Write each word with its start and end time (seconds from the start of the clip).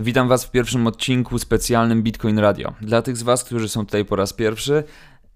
Witam 0.00 0.28
Was 0.28 0.44
w 0.44 0.50
pierwszym 0.50 0.86
odcinku 0.86 1.38
specjalnym 1.38 2.02
Bitcoin 2.02 2.38
Radio. 2.38 2.74
Dla 2.80 3.02
tych 3.02 3.16
z 3.16 3.22
Was, 3.22 3.44
którzy 3.44 3.68
są 3.68 3.86
tutaj 3.86 4.04
po 4.04 4.16
raz 4.16 4.32
pierwszy, 4.32 4.84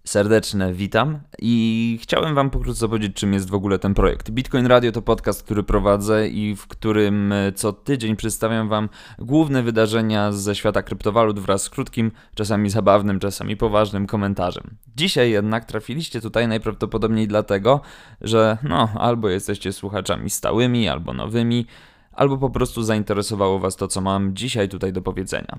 serdeczne 0.05 0.73
witam 0.73 1.21
i 1.39 1.99
chciałem 2.03 2.35
Wam 2.35 2.51
pokrótce 2.51 2.89
powiedzieć, 2.89 3.17
czym 3.17 3.33
jest 3.33 3.51
w 3.51 3.55
ogóle 3.55 3.79
ten 3.79 3.95
projekt. 3.95 4.31
Bitcoin 4.31 4.67
Radio 4.67 4.93
to 4.93 5.03
podcast, 5.03 5.43
który 5.43 5.63
prowadzę 5.63 6.29
i 6.29 6.57
w 6.57 6.67
którym 6.67 7.33
e, 7.33 7.53
co 7.53 7.73
tydzień 7.73 8.17
przedstawiam 8.17 8.69
Wam 8.69 8.89
główne 9.19 9.63
wydarzenia 9.63 10.33
ze 10.33 10.55
świata 10.55 10.83
kryptowalut 10.83 11.39
wraz 11.39 11.63
z 11.63 11.71
krótkim, 11.71 12.13
czasami 12.35 12.71
zabawnym, 12.71 13.21
czasami 13.21 13.57
poważnym 13.57 14.07
komentarzem. 14.07 14.77
Dzisiaj 14.97 15.31
jednak 15.31 15.65
trafiliście 15.65 16.21
tutaj 16.21 16.49
najprawdopodobniej 16.49 17.29
dlatego, 17.29 17.81
że 18.21 18.59
no, 18.63 18.89
albo 18.95 19.29
jesteście 19.29 19.73
słuchaczami 19.73 20.31
stałymi, 20.31 20.89
albo 20.89 21.13
nowymi, 21.13 21.67
albo 22.13 22.39
po 22.39 22.51
prostu 22.51 22.83
zainteresowało 22.83 23.59
Was 23.59 23.77
to, 23.77 23.89
co 23.89 24.01
mam 24.01 24.37
dzisiaj 24.37 24.69
tutaj 24.69 24.93
do 24.93 25.03
powiedzenia. 25.03 25.59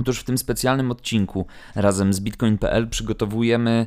Otóż 0.00 0.20
w 0.20 0.24
tym 0.24 0.38
specjalnym 0.38 0.90
odcinku 0.90 1.46
razem 1.74 2.12
z 2.12 2.20
Bitcoin.pl 2.20 2.88
przygotowujemy 2.88 3.86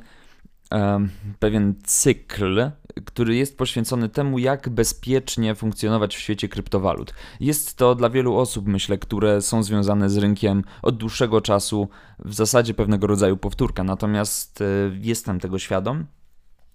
e, 0.74 1.08
pewien 1.40 1.74
cykl, 1.84 2.72
który 3.06 3.36
jest 3.36 3.58
poświęcony 3.58 4.10
temu, 4.10 4.40
jak 4.40 4.70
bezpiecznie 4.70 5.56
funkcjonować 5.56 6.16
w 6.16 6.20
świecie 6.20 6.50
kryptowalut. 6.50 7.14
Jest 7.40 7.78
to 7.78 7.96
dla 7.96 8.10
wielu 8.10 8.36
osób, 8.36 8.68
myślę, 8.68 8.98
które 8.98 9.42
są 9.42 9.64
związane 9.64 10.10
z 10.10 10.18
rynkiem 10.18 10.64
od 10.82 10.98
dłuższego 10.98 11.42
czasu, 11.42 11.90
w 12.20 12.34
zasadzie 12.34 12.74
pewnego 12.74 13.08
rodzaju 13.08 13.38
powtórka, 13.38 13.84
natomiast 13.84 14.62
e, 14.62 14.66
jestem 15.02 15.40
tego 15.40 15.60
świadom 15.60 16.06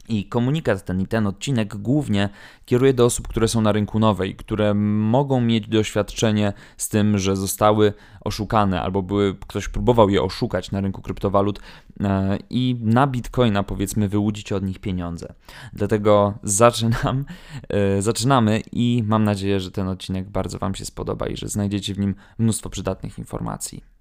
i 0.08 0.24
komunikat 0.24 0.84
ten 0.84 1.00
i 1.00 1.06
ten 1.06 1.26
odcinek 1.26 1.76
głównie 1.76 2.28
kieruje 2.64 2.94
do 2.94 3.04
osób, 3.04 3.28
które 3.28 3.48
są 3.48 3.60
na 3.60 3.72
rynku 3.72 3.98
nowej, 3.98 4.36
które 4.36 4.74
mogą 4.74 5.40
mieć 5.40 5.68
doświadczenie 5.68 6.52
z 6.76 6.88
tym, 6.88 7.18
że 7.18 7.36
zostały 7.36 7.92
oszukane 8.20 8.82
albo 8.82 9.02
były, 9.02 9.34
ktoś 9.34 9.68
próbował 9.68 10.10
je 10.10 10.22
oszukać 10.22 10.70
na 10.70 10.80
rynku 10.80 11.02
kryptowalut 11.02 11.60
e, 12.00 12.38
i 12.50 12.76
na 12.80 13.06
bitcoina 13.06 13.62
powiedzmy 13.62 14.08
wyłudzić 14.08 14.52
od 14.52 14.62
nich 14.62 14.78
pieniądze. 14.78 15.34
Dlatego 15.72 16.34
zaczynam, 16.42 17.24
e, 17.68 18.02
zaczynamy 18.02 18.62
i 18.72 19.02
mam 19.06 19.24
nadzieję, 19.24 19.60
że 19.60 19.70
ten 19.70 19.88
odcinek 19.88 20.30
bardzo 20.30 20.58
Wam 20.58 20.74
się 20.74 20.84
spodoba 20.84 21.26
i 21.26 21.36
że 21.36 21.48
znajdziecie 21.48 21.94
w 21.94 21.98
nim 21.98 22.14
mnóstwo 22.38 22.70
przydatnych 22.70 23.18
informacji. 23.18 23.91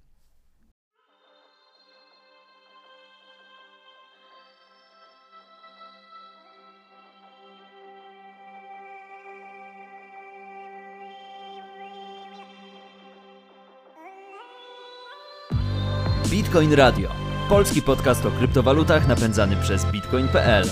Bitcoin 16.52 16.74
Radio. 16.74 17.10
Polski 17.50 17.82
podcast 17.82 18.26
o 18.26 18.32
kryptowalutach 18.32 19.08
napędzany 19.08 19.56
przez 19.56 19.86
bitcoin.pl. 19.86 20.68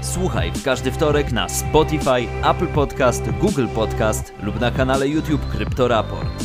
Słuchaj 0.00 0.52
w 0.52 0.62
każdy 0.62 0.92
wtorek 0.92 1.32
na 1.32 1.48
Spotify, 1.48 2.28
Apple 2.42 2.66
Podcast, 2.66 3.30
Google 3.30 3.66
Podcast 3.74 4.32
lub 4.42 4.60
na 4.60 4.70
kanale 4.70 5.08
YouTube 5.08 5.48
Kryptoraport. 5.50 6.35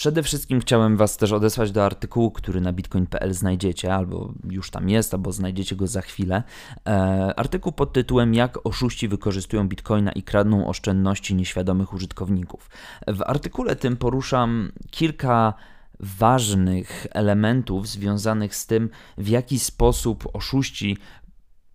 Przede 0.00 0.22
wszystkim 0.22 0.60
chciałem 0.60 0.96
Was 0.96 1.16
też 1.16 1.32
odesłać 1.32 1.72
do 1.72 1.84
artykułu, 1.84 2.30
który 2.30 2.60
na 2.60 2.72
bitcoin.pl 2.72 3.34
znajdziecie, 3.34 3.94
albo 3.94 4.32
już 4.50 4.70
tam 4.70 4.88
jest, 4.88 5.14
albo 5.14 5.32
znajdziecie 5.32 5.76
go 5.76 5.86
za 5.86 6.00
chwilę. 6.00 6.42
E, 6.86 6.90
artykuł 7.36 7.72
pod 7.72 7.92
tytułem 7.92 8.34
Jak 8.34 8.66
oszuści 8.66 9.08
wykorzystują 9.08 9.68
bitcoina 9.68 10.12
i 10.12 10.22
kradną 10.22 10.66
oszczędności 10.66 11.34
nieświadomych 11.34 11.92
użytkowników. 11.92 12.70
W 13.06 13.22
artykule 13.22 13.76
tym 13.76 13.96
poruszam 13.96 14.72
kilka 14.90 15.54
ważnych 16.00 17.06
elementów 17.10 17.88
związanych 17.88 18.54
z 18.54 18.66
tym, 18.66 18.90
w 19.18 19.28
jaki 19.28 19.58
sposób 19.58 20.28
oszuści 20.32 20.96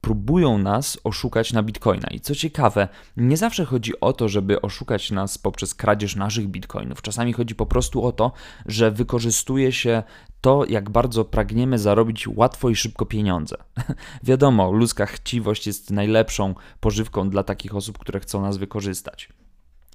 próbują 0.06 0.58
nas 0.58 0.98
oszukać 1.04 1.54
na 1.54 1.64
bitcoina. 1.64 2.08
I 2.08 2.20
co 2.20 2.36
ciekawe, 2.36 2.88
nie 3.18 3.38
zawsze 3.38 3.66
chodzi 3.66 4.00
o 4.00 4.14
to, 4.14 4.30
żeby 4.30 4.62
oszukać 4.62 5.12
nas 5.12 5.38
poprzez 5.38 5.76
kradzież 5.76 6.16
naszych 6.16 6.48
bitcoinów. 6.48 7.02
Czasami 7.02 7.34
chodzi 7.34 7.56
po 7.56 7.66
prostu 7.66 8.06
o 8.06 8.12
to, 8.12 8.32
że 8.66 8.92
wykorzystuje 8.92 9.72
się 9.72 10.04
to, 10.42 10.66
jak 10.70 10.90
bardzo 10.90 11.26
pragniemy 11.26 11.80
zarobić 11.80 12.28
łatwo 12.28 12.70
i 12.70 12.76
szybko 12.76 13.06
pieniądze. 13.06 13.58
Wiadomo, 14.24 14.72
ludzka 14.72 15.06
chciwość 15.06 15.68
jest 15.68 15.92
najlepszą 15.92 16.56
pożywką 16.80 17.30
dla 17.30 17.44
takich 17.44 17.76
osób, 17.76 17.98
które 17.98 18.20
chcą 18.20 18.42
nas 18.42 18.58
wykorzystać. 18.58 19.30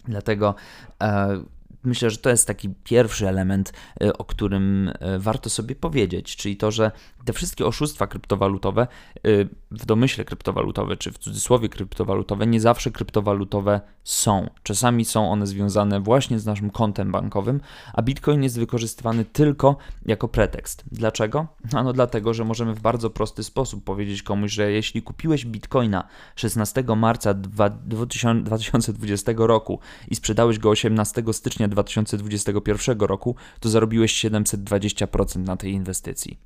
Dlatego 0.05 0.55
e, 1.03 1.41
myślę, 1.85 2.11
że 2.11 2.17
to 2.17 2.31
jest 2.31 2.47
taki 2.47 2.69
pierwszy 2.85 3.29
element, 3.29 3.73
e, 4.03 4.13
o 4.13 4.25
którym 4.25 4.93
e, 4.99 5.19
warto 5.19 5.51
sobie 5.51 5.75
powiedzieć, 5.75 6.37
czyli 6.37 6.57
to, 6.57 6.71
że 6.71 6.91
te 7.25 7.33
wszystkie 7.33 7.67
oszustwa 7.67 8.07
kryptowalutowe, 8.07 8.87
y, 9.27 9.49
w 9.71 9.87
domyśle 9.87 10.25
kryptowalutowe, 10.25 10.97
czy 10.97 11.13
w 11.13 11.19
cudzysłowie 11.19 11.69
kryptowalutowe, 11.69 12.47
nie 12.47 12.61
zawsze 12.61 12.91
kryptowalutowe 12.91 13.81
są. 14.05 14.51
Czasami 14.63 15.05
są 15.05 15.31
one 15.31 15.47
związane 15.47 16.01
właśnie 16.01 16.39
z 16.39 16.47
naszym 16.47 16.71
kontem 16.71 17.13
bankowym, 17.13 17.61
a 17.93 18.03
Bitcoin 18.03 18.43
jest 18.43 18.59
wykorzystywany 18.59 19.25
tylko 19.25 19.77
jako 20.07 20.29
pretekst. 20.29 20.85
Dlaczego? 20.93 21.47
Ano 21.75 21.93
dlatego, 21.93 22.35
że 22.35 22.45
możemy 22.45 22.75
w 22.75 22.81
bardzo 22.81 23.11
prosty 23.11 23.45
sposób 23.45 23.85
powiedzieć 23.85 24.23
komuś, 24.23 24.53
że 24.53 24.73
jeśli 24.73 25.03
kupiłeś 25.03 25.47
Bitcoina 25.47 26.05
16 26.37 26.85
marca 26.97 27.35
2020 27.35 29.33
roku 29.37 29.79
i 30.09 30.15
sprzedałeś 30.15 30.59
go 30.59 30.71
18 30.71 31.23
stycznia 31.33 31.69
2021 31.69 33.01
roku, 33.01 33.37
to 33.61 33.69
zarobiłeś 33.69 34.25
720% 34.25 35.39
na 35.39 35.57
tej 35.57 35.73
inwestycji. 35.73 36.39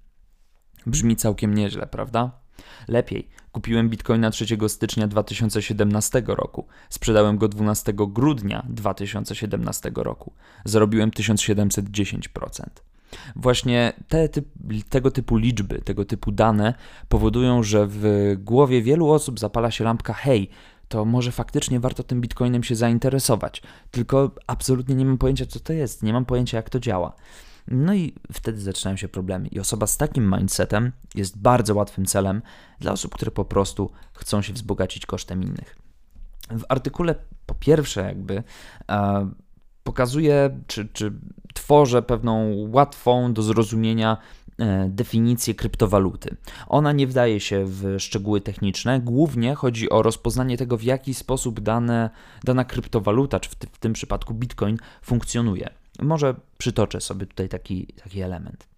Brzmi 0.86 1.16
całkiem 1.16 1.54
nieźle, 1.54 1.86
prawda? 1.86 2.43
Lepiej. 2.88 3.28
Kupiłem 3.52 3.90
bitcoina 3.90 4.30
3 4.30 4.46
stycznia 4.68 5.06
2017 5.06 6.22
roku. 6.26 6.66
Sprzedałem 6.90 7.38
go 7.38 7.48
12 7.48 7.92
grudnia 7.96 8.66
2017 8.68 9.92
roku. 9.94 10.32
Zarobiłem 10.64 11.10
1710%. 11.10 12.64
Właśnie 13.36 13.92
te 14.08 14.28
typ, 14.28 14.48
tego 14.88 15.10
typu 15.10 15.36
liczby, 15.36 15.78
tego 15.78 16.04
typu 16.04 16.32
dane 16.32 16.74
powodują, 17.08 17.62
że 17.62 17.86
w 17.90 18.34
głowie 18.38 18.82
wielu 18.82 19.10
osób 19.10 19.40
zapala 19.40 19.70
się 19.70 19.84
lampka 19.84 20.12
hej, 20.12 20.50
to 20.88 21.04
może 21.04 21.32
faktycznie 21.32 21.80
warto 21.80 22.02
tym 22.02 22.20
bitcoinem 22.20 22.62
się 22.62 22.74
zainteresować. 22.74 23.62
Tylko 23.90 24.30
absolutnie 24.46 24.94
nie 24.94 25.04
mam 25.04 25.18
pojęcia, 25.18 25.46
co 25.46 25.60
to 25.60 25.72
jest, 25.72 26.02
nie 26.02 26.12
mam 26.12 26.24
pojęcia, 26.24 26.56
jak 26.56 26.70
to 26.70 26.80
działa. 26.80 27.12
No 27.68 27.94
i 27.94 28.14
wtedy 28.32 28.60
zaczynają 28.60 28.96
się 28.96 29.08
problemy. 29.08 29.48
I 29.48 29.60
osoba 29.60 29.86
z 29.86 29.96
takim 29.96 30.34
mindsetem 30.38 30.92
jest 31.14 31.38
bardzo 31.38 31.74
łatwym 31.74 32.06
celem 32.06 32.42
dla 32.80 32.92
osób, 32.92 33.14
które 33.14 33.30
po 33.30 33.44
prostu 33.44 33.90
chcą 34.12 34.42
się 34.42 34.52
wzbogacić 34.52 35.06
kosztem 35.06 35.42
innych. 35.42 35.76
W 36.50 36.64
artykule 36.68 37.14
po 37.46 37.54
pierwsze, 37.54 38.00
jakby 38.02 38.42
e, 38.90 39.30
pokazuję, 39.84 40.60
czy, 40.66 40.88
czy 40.88 41.12
tworzę 41.54 42.02
pewną 42.02 42.54
łatwą 42.72 43.32
do 43.32 43.42
zrozumienia 43.42 44.16
e, 44.58 44.88
definicję 44.88 45.54
kryptowaluty. 45.54 46.36
Ona 46.66 46.92
nie 46.92 47.06
wdaje 47.06 47.40
się 47.40 47.64
w 47.66 47.96
szczegóły 47.98 48.40
techniczne, 48.40 49.00
głównie 49.00 49.54
chodzi 49.54 49.90
o 49.90 50.02
rozpoznanie 50.02 50.56
tego, 50.56 50.76
w 50.76 50.82
jaki 50.82 51.14
sposób 51.14 51.60
dane, 51.60 52.10
dana 52.44 52.64
kryptowaluta, 52.64 53.40
czy 53.40 53.50
w, 53.50 53.54
w 53.54 53.78
tym 53.78 53.92
przypadku 53.92 54.34
bitcoin, 54.34 54.76
funkcjonuje. 55.02 55.83
Może 56.02 56.34
przytoczę 56.58 57.00
sobie 57.00 57.26
tutaj 57.26 57.48
taki, 57.48 57.86
taki 57.86 58.20
element. 58.20 58.74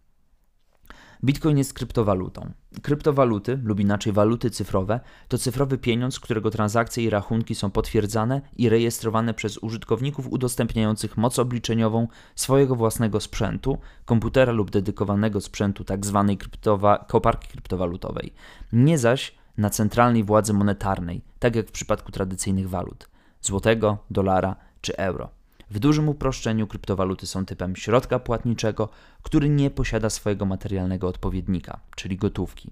Bitcoin 1.24 1.58
jest 1.58 1.74
kryptowalutą. 1.74 2.52
Kryptowaluty, 2.82 3.60
lub 3.62 3.80
inaczej 3.80 4.12
waluty 4.12 4.50
cyfrowe, 4.50 5.00
to 5.28 5.38
cyfrowy 5.38 5.78
pieniądz, 5.78 6.20
którego 6.20 6.50
transakcje 6.50 7.04
i 7.04 7.10
rachunki 7.10 7.54
są 7.54 7.70
potwierdzane 7.70 8.40
i 8.56 8.68
rejestrowane 8.68 9.34
przez 9.34 9.58
użytkowników 9.58 10.28
udostępniających 10.28 11.16
moc 11.16 11.38
obliczeniową 11.38 12.08
swojego 12.34 12.76
własnego 12.76 13.20
sprzętu, 13.20 13.78
komputera 14.04 14.52
lub 14.52 14.70
dedykowanego 14.70 15.40
sprzętu 15.40 15.84
tzw. 15.84 16.24
Tak 16.28 16.38
kryptowa- 16.38 17.06
koparki 17.06 17.48
kryptowalutowej, 17.48 18.32
nie 18.72 18.98
zaś 18.98 19.34
na 19.58 19.70
centralnej 19.70 20.24
władzy 20.24 20.52
monetarnej, 20.52 21.22
tak 21.38 21.56
jak 21.56 21.68
w 21.68 21.72
przypadku 21.72 22.12
tradycyjnych 22.12 22.68
walut 22.68 23.08
złotego, 23.40 23.98
dolara 24.10 24.56
czy 24.80 24.96
euro. 24.96 25.35
W 25.70 25.78
dużym 25.78 26.08
uproszczeniu 26.08 26.66
kryptowaluty 26.66 27.26
są 27.26 27.46
typem 27.46 27.76
środka 27.76 28.18
płatniczego, 28.18 28.88
który 29.22 29.48
nie 29.48 29.70
posiada 29.70 30.10
swojego 30.10 30.46
materialnego 30.46 31.08
odpowiednika, 31.08 31.80
czyli 31.96 32.16
gotówki. 32.16 32.70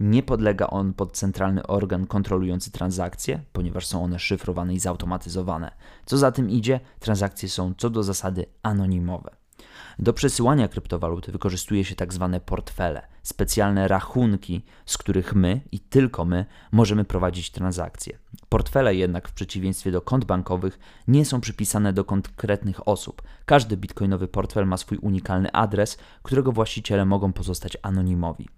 Nie 0.00 0.22
podlega 0.22 0.66
on 0.66 0.92
pod 0.92 1.12
centralny 1.12 1.66
organ 1.66 2.06
kontrolujący 2.06 2.70
transakcje, 2.70 3.42
ponieważ 3.52 3.86
są 3.86 4.04
one 4.04 4.18
szyfrowane 4.18 4.74
i 4.74 4.80
zautomatyzowane. 4.80 5.70
Co 6.06 6.18
za 6.18 6.32
tym 6.32 6.50
idzie, 6.50 6.80
transakcje 7.00 7.48
są 7.48 7.74
co 7.78 7.90
do 7.90 8.02
zasady 8.02 8.46
anonimowe. 8.62 9.39
Do 9.98 10.12
przesyłania 10.12 10.68
kryptowaluty 10.68 11.32
wykorzystuje 11.32 11.84
się 11.84 11.94
tak 11.94 12.12
zwane 12.12 12.40
portfele, 12.40 13.06
specjalne 13.22 13.88
rachunki, 13.88 14.64
z 14.86 14.98
których 14.98 15.34
my 15.34 15.60
i 15.72 15.80
tylko 15.80 16.24
my 16.24 16.46
możemy 16.72 17.04
prowadzić 17.04 17.50
transakcje. 17.50 18.18
Portfele 18.48 18.94
jednak 18.94 19.28
w 19.28 19.32
przeciwieństwie 19.32 19.90
do 19.90 20.00
kont 20.00 20.24
bankowych 20.24 20.78
nie 21.08 21.24
są 21.24 21.40
przypisane 21.40 21.92
do 21.92 22.04
konkretnych 22.04 22.88
osób. 22.88 23.22
Każdy 23.44 23.76
bitcoinowy 23.76 24.28
portfel 24.28 24.66
ma 24.66 24.76
swój 24.76 24.98
unikalny 24.98 25.52
adres, 25.52 25.98
którego 26.22 26.52
właściciele 26.52 27.04
mogą 27.04 27.32
pozostać 27.32 27.76
anonimowi. 27.82 28.48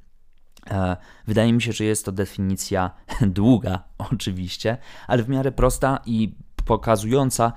E, 0.71 0.97
wydaje 1.27 1.53
mi 1.53 1.63
się, 1.63 1.73
że 1.73 1.85
jest 1.85 2.05
to 2.05 2.13
definicja 2.13 2.91
długa, 3.21 3.85
oczywiście, 3.99 4.77
ale 5.07 5.23
w 5.23 5.29
miarę 5.29 5.53
prosta 5.53 5.99
i 6.07 6.35
pokazująca, 6.64 7.53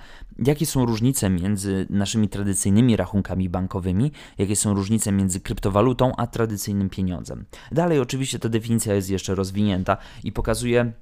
jakie 0.45 0.65
są 0.65 0.85
różnice 0.85 1.29
między 1.29 1.87
naszymi 1.89 2.29
tradycyjnymi 2.29 2.95
rachunkami 2.95 3.49
bankowymi, 3.49 4.11
jakie 4.37 4.55
są 4.55 4.73
różnice 4.73 5.11
między 5.11 5.39
kryptowalutą 5.39 6.11
a 6.17 6.27
tradycyjnym 6.27 6.89
pieniądzem. 6.89 7.45
Dalej, 7.71 7.99
oczywiście, 7.99 8.39
ta 8.39 8.49
definicja 8.49 8.93
jest 8.93 9.09
jeszcze 9.09 9.35
rozwinięta 9.35 9.97
i 10.23 10.31
pokazuje 10.31 10.93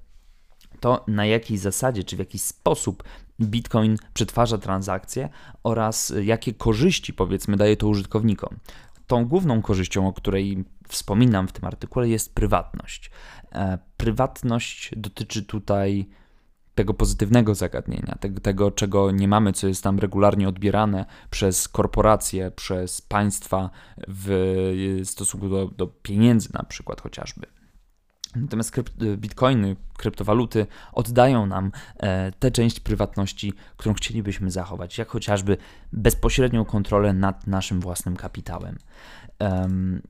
to, 0.79 1.03
na 1.07 1.25
jakiej 1.25 1.57
zasadzie 1.57 2.03
czy 2.03 2.15
w 2.15 2.19
jaki 2.19 2.39
sposób 2.39 3.03
Bitcoin 3.41 3.97
przetwarza 4.13 4.57
transakcje 4.57 5.29
oraz 5.63 6.13
jakie 6.21 6.53
korzyści, 6.53 7.13
powiedzmy, 7.13 7.57
daje 7.57 7.77
to 7.77 7.87
użytkownikom. 7.87 8.57
Tą 9.07 9.25
główną 9.25 9.61
korzyścią, 9.61 10.07
o 10.07 10.13
której 10.13 10.65
wspominam 10.87 11.47
w 11.47 11.51
tym 11.51 11.65
artykule, 11.65 12.09
jest 12.09 12.35
prywatność. 12.35 13.11
E, 13.51 13.77
prywatność 13.97 14.91
dotyczy 14.97 15.43
tutaj 15.43 16.09
tego 16.75 16.93
pozytywnego 16.93 17.55
zagadnienia, 17.55 18.17
tego, 18.19 18.41
tego, 18.41 18.71
czego 18.71 19.11
nie 19.11 19.27
mamy, 19.27 19.53
co 19.53 19.67
jest 19.67 19.83
tam 19.83 19.99
regularnie 19.99 20.49
odbierane 20.49 21.05
przez 21.29 21.67
korporacje, 21.67 22.51
przez 22.51 23.01
państwa 23.01 23.69
w 24.07 25.01
stosunku 25.03 25.49
do, 25.49 25.67
do 25.67 25.87
pieniędzy, 25.87 26.49
na 26.53 26.63
przykład 26.63 27.01
chociażby. 27.01 27.47
Natomiast 28.35 28.71
krypt, 28.71 28.93
bitcoiny, 29.15 29.75
kryptowaluty 29.97 30.67
oddają 30.91 31.45
nam 31.45 31.71
e, 31.97 32.31
tę 32.31 32.51
część 32.51 32.79
prywatności, 32.79 33.53
którą 33.77 33.95
chcielibyśmy 33.95 34.51
zachować, 34.51 34.97
jak 34.97 35.09
chociażby 35.09 35.57
bezpośrednią 35.91 36.65
kontrolę 36.65 37.13
nad 37.13 37.47
naszym 37.47 37.79
własnym 37.79 38.15
kapitałem. 38.15 38.77
Um, 39.39 40.01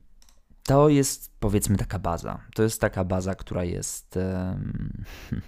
to 0.62 0.88
jest 0.88 1.40
powiedzmy 1.40 1.76
taka 1.76 1.98
baza. 1.98 2.40
To 2.54 2.62
jest 2.62 2.80
taka 2.80 3.04
baza, 3.04 3.34
która 3.34 3.64
jest. 3.64 4.16
Um, 4.16 5.04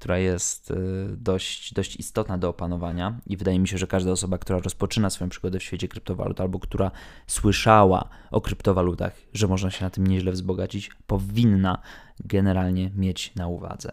która 0.00 0.18
jest 0.18 0.70
y, 0.70 0.74
dość, 1.16 1.74
dość 1.74 1.96
istotna 1.96 2.38
do 2.38 2.48
opanowania 2.48 3.20
i 3.26 3.36
wydaje 3.36 3.58
mi 3.58 3.68
się, 3.68 3.78
że 3.78 3.86
każda 3.86 4.10
osoba, 4.10 4.38
która 4.38 4.58
rozpoczyna 4.58 5.10
swoją 5.10 5.28
przygodę 5.28 5.58
w 5.58 5.62
świecie 5.62 5.88
kryptowalut 5.88 6.40
albo 6.40 6.58
która 6.58 6.90
słyszała 7.26 8.08
o 8.30 8.40
kryptowalutach, 8.40 9.12
że 9.34 9.48
można 9.48 9.70
się 9.70 9.84
na 9.84 9.90
tym 9.90 10.06
nieźle 10.06 10.32
wzbogacić, 10.32 10.90
powinna 11.06 11.82
generalnie 12.24 12.90
mieć 12.96 13.34
na 13.34 13.48
uwadze. 13.48 13.92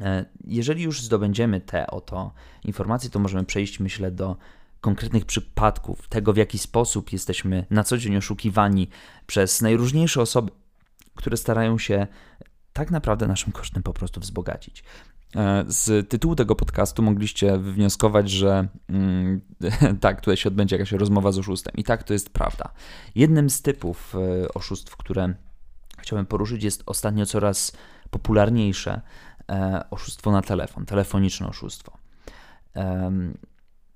E, 0.00 0.24
jeżeli 0.44 0.82
już 0.82 1.02
zdobędziemy 1.02 1.60
te 1.60 1.86
oto 1.86 2.32
informacje, 2.64 3.10
to 3.10 3.18
możemy 3.18 3.44
przejść, 3.44 3.80
myślę, 3.80 4.10
do 4.10 4.36
konkretnych 4.80 5.24
przypadków 5.24 6.08
tego, 6.08 6.32
w 6.32 6.36
jaki 6.36 6.58
sposób 6.58 7.12
jesteśmy 7.12 7.66
na 7.70 7.84
co 7.84 7.98
dzień 7.98 8.16
oszukiwani 8.16 8.88
przez 9.26 9.60
najróżniejsze 9.60 10.22
osoby, 10.22 10.50
które 11.14 11.36
starają 11.36 11.78
się 11.78 12.06
tak 12.72 12.90
naprawdę 12.90 13.26
naszym 13.26 13.52
kosztem 13.52 13.82
po 13.82 13.92
prostu 13.92 14.20
wzbogacić. 14.20 14.84
E, 15.36 15.64
z 15.68 16.08
tytułu 16.08 16.36
tego 16.36 16.54
podcastu 16.54 17.02
mogliście 17.02 17.58
wywnioskować, 17.58 18.30
że 18.30 18.68
mm, 18.88 19.40
tak, 20.00 20.20
tutaj 20.20 20.36
się 20.36 20.48
odbędzie 20.48 20.76
jakaś 20.76 20.92
rozmowa 20.92 21.32
z 21.32 21.38
oszustem. 21.38 21.74
I 21.76 21.84
tak 21.84 22.02
to 22.02 22.12
jest 22.12 22.30
prawda. 22.30 22.68
Jednym 23.14 23.50
z 23.50 23.62
typów 23.62 24.14
e, 24.14 24.48
oszustw, 24.54 24.96
które 24.96 25.34
chciałbym 25.98 26.26
poruszyć, 26.26 26.64
jest 26.64 26.82
ostatnio 26.86 27.26
coraz 27.26 27.72
popularniejsze 28.10 29.00
e, 29.48 29.84
oszustwo 29.90 30.32
na 30.32 30.42
telefon, 30.42 30.86
telefoniczne 30.86 31.48
oszustwo. 31.48 32.00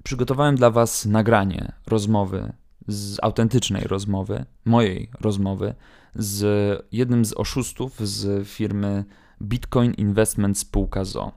Przygotowałem 0.04 0.56
dla 0.56 0.70
Was 0.70 1.06
nagranie 1.06 1.72
rozmowy, 1.86 2.52
z 2.88 3.18
autentycznej 3.22 3.84
rozmowy, 3.84 4.44
mojej 4.64 5.10
rozmowy 5.20 5.74
z 6.14 6.86
jednym 6.92 7.24
z 7.24 7.32
oszustów 7.32 8.00
z 8.00 8.48
firmy 8.48 9.04
Bitcoin 9.42 9.92
Investment 9.92 10.58
Spółka 10.58 11.04
ZO. 11.04 11.32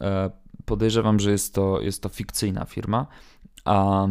E, 0.00 0.30
podejrzewam, 0.64 1.20
że 1.20 1.30
jest 1.30 1.54
to, 1.54 1.80
jest 1.80 2.02
to 2.02 2.08
fikcyjna 2.08 2.64
firma, 2.64 3.06
a 3.64 4.06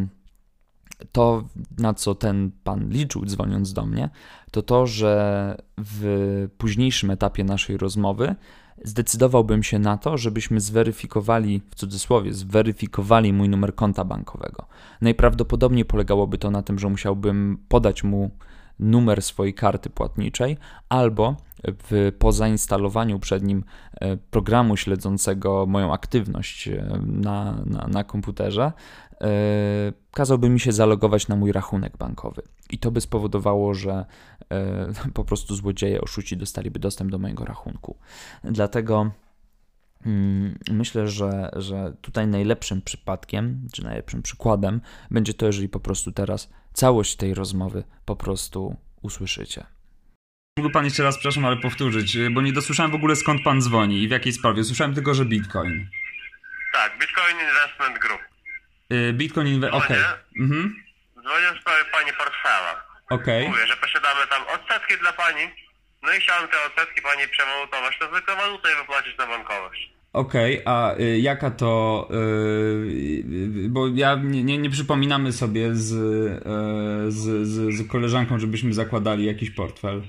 to, 1.11 1.43
na 1.77 1.93
co 1.93 2.15
ten 2.15 2.51
pan 2.63 2.89
liczył, 2.89 3.25
dzwoniąc 3.25 3.73
do 3.73 3.85
mnie, 3.85 4.09
to 4.51 4.61
to, 4.61 4.87
że 4.87 5.55
w 5.77 6.47
późniejszym 6.57 7.11
etapie 7.11 7.43
naszej 7.43 7.77
rozmowy 7.77 8.35
zdecydowałbym 8.83 9.63
się 9.63 9.79
na 9.79 9.97
to, 9.97 10.17
żebyśmy 10.17 10.59
zweryfikowali, 10.59 11.61
w 11.69 11.75
cudzysłowie, 11.75 12.33
zweryfikowali 12.33 13.33
mój 13.33 13.49
numer 13.49 13.75
konta 13.75 14.05
bankowego. 14.05 14.65
Najprawdopodobniej 15.01 15.85
polegałoby 15.85 16.37
to 16.37 16.51
na 16.51 16.61
tym, 16.61 16.79
że 16.79 16.89
musiałbym 16.89 17.57
podać 17.67 18.03
mu 18.03 18.31
numer 18.81 19.21
swojej 19.21 19.53
karty 19.53 19.89
płatniczej 19.89 20.57
albo 20.89 21.35
w, 21.63 22.11
po 22.19 22.31
zainstalowaniu 22.31 23.19
przed 23.19 23.43
nim 23.43 23.63
e, 23.93 24.17
programu 24.17 24.77
śledzącego 24.77 25.65
moją 25.65 25.93
aktywność 25.93 26.67
e, 26.67 27.01
na, 27.05 27.63
na, 27.65 27.87
na 27.87 28.03
komputerze, 28.03 28.71
e, 29.21 29.27
kazałby 30.11 30.49
mi 30.49 30.59
się 30.59 30.71
zalogować 30.71 31.27
na 31.27 31.35
mój 31.35 31.51
rachunek 31.51 31.97
bankowy. 31.97 32.41
I 32.69 32.77
to 32.77 32.91
by 32.91 33.01
spowodowało, 33.01 33.73
że 33.73 34.05
po 35.13 35.25
prostu 35.25 35.55
złodzieje, 35.55 36.01
oszuci 36.01 36.37
dostaliby 36.37 36.79
dostęp 36.79 37.11
do 37.11 37.19
mojego 37.19 37.45
rachunku. 37.45 37.95
Dlatego 38.43 39.11
myślę, 40.71 41.07
że, 41.07 41.49
że 41.55 41.93
tutaj 42.01 42.27
najlepszym 42.27 42.81
przypadkiem, 42.81 43.67
czy 43.73 43.83
najlepszym 43.83 44.21
przykładem 44.21 44.81
będzie 45.11 45.33
to, 45.33 45.45
jeżeli 45.45 45.69
po 45.69 45.79
prostu 45.79 46.11
teraz 46.11 46.49
całość 46.73 47.15
tej 47.15 47.33
rozmowy 47.33 47.83
po 48.05 48.15
prostu 48.15 48.77
usłyszycie. 49.01 49.65
Mógłby 50.57 50.73
pan 50.73 50.85
jeszcze 50.85 51.03
raz, 51.03 51.15
przepraszam, 51.15 51.45
ale 51.45 51.57
powtórzyć, 51.57 52.17
bo 52.31 52.41
nie 52.41 52.53
dosłyszałem 52.53 52.91
w 52.91 52.95
ogóle 52.95 53.15
skąd 53.15 53.43
pan 53.43 53.61
dzwoni 53.61 54.03
i 54.03 54.07
w 54.07 54.11
jakiej 54.11 54.33
sprawie. 54.33 54.63
Słyszałem 54.63 54.93
tylko, 54.93 55.13
że 55.13 55.25
Bitcoin. 55.25 55.89
Tak, 56.73 56.99
Bitcoin 56.99 57.37
Investment 57.49 57.99
Group. 57.99 58.21
Y, 58.93 59.13
Bitcoin 59.13 59.47
Investment, 59.47 59.83
okej. 59.83 59.99
Okay. 59.99 60.13
Mhm. 60.39 60.83
Dzwonię 61.13 61.57
w 61.57 61.61
sprawie 61.61 61.85
pani 61.91 62.11
portfela. 62.17 62.83
Okej. 63.09 63.41
Okay. 63.41 63.51
Mówię, 63.51 63.67
że 63.67 63.75
posiadamy 63.77 64.27
tam 64.27 64.43
odsetki 64.55 64.97
dla 64.97 65.13
pani, 65.13 65.43
no 66.03 66.13
i 66.13 66.19
chciałem 66.19 66.47
te 66.47 66.57
odsetki 66.63 67.01
pani 67.01 67.27
przewalutować 67.27 67.99
na 67.99 68.07
zwykłą 68.07 68.35
walutę 68.35 68.73
i 68.73 68.75
wypłacić 68.75 69.17
na 69.17 69.27
bankowość. 69.27 69.91
Okej, 70.13 70.61
okay, 70.61 70.73
a 70.73 70.95
y, 70.99 71.19
jaka 71.19 71.51
to. 71.51 72.07
Y, 72.11 73.69
bo 73.69 73.87
ja 73.87 74.15
nie, 74.23 74.57
nie, 74.57 74.69
przypominamy 74.69 75.31
sobie 75.33 75.75
z, 75.75 75.91
y, 75.91 77.11
z, 77.11 77.47
z, 77.47 77.75
z, 77.75 77.91
koleżanką, 77.91 78.39
żebyśmy 78.39 78.73
zakładali 78.73 79.25
jakiś 79.25 79.49
portfel. 79.49 80.01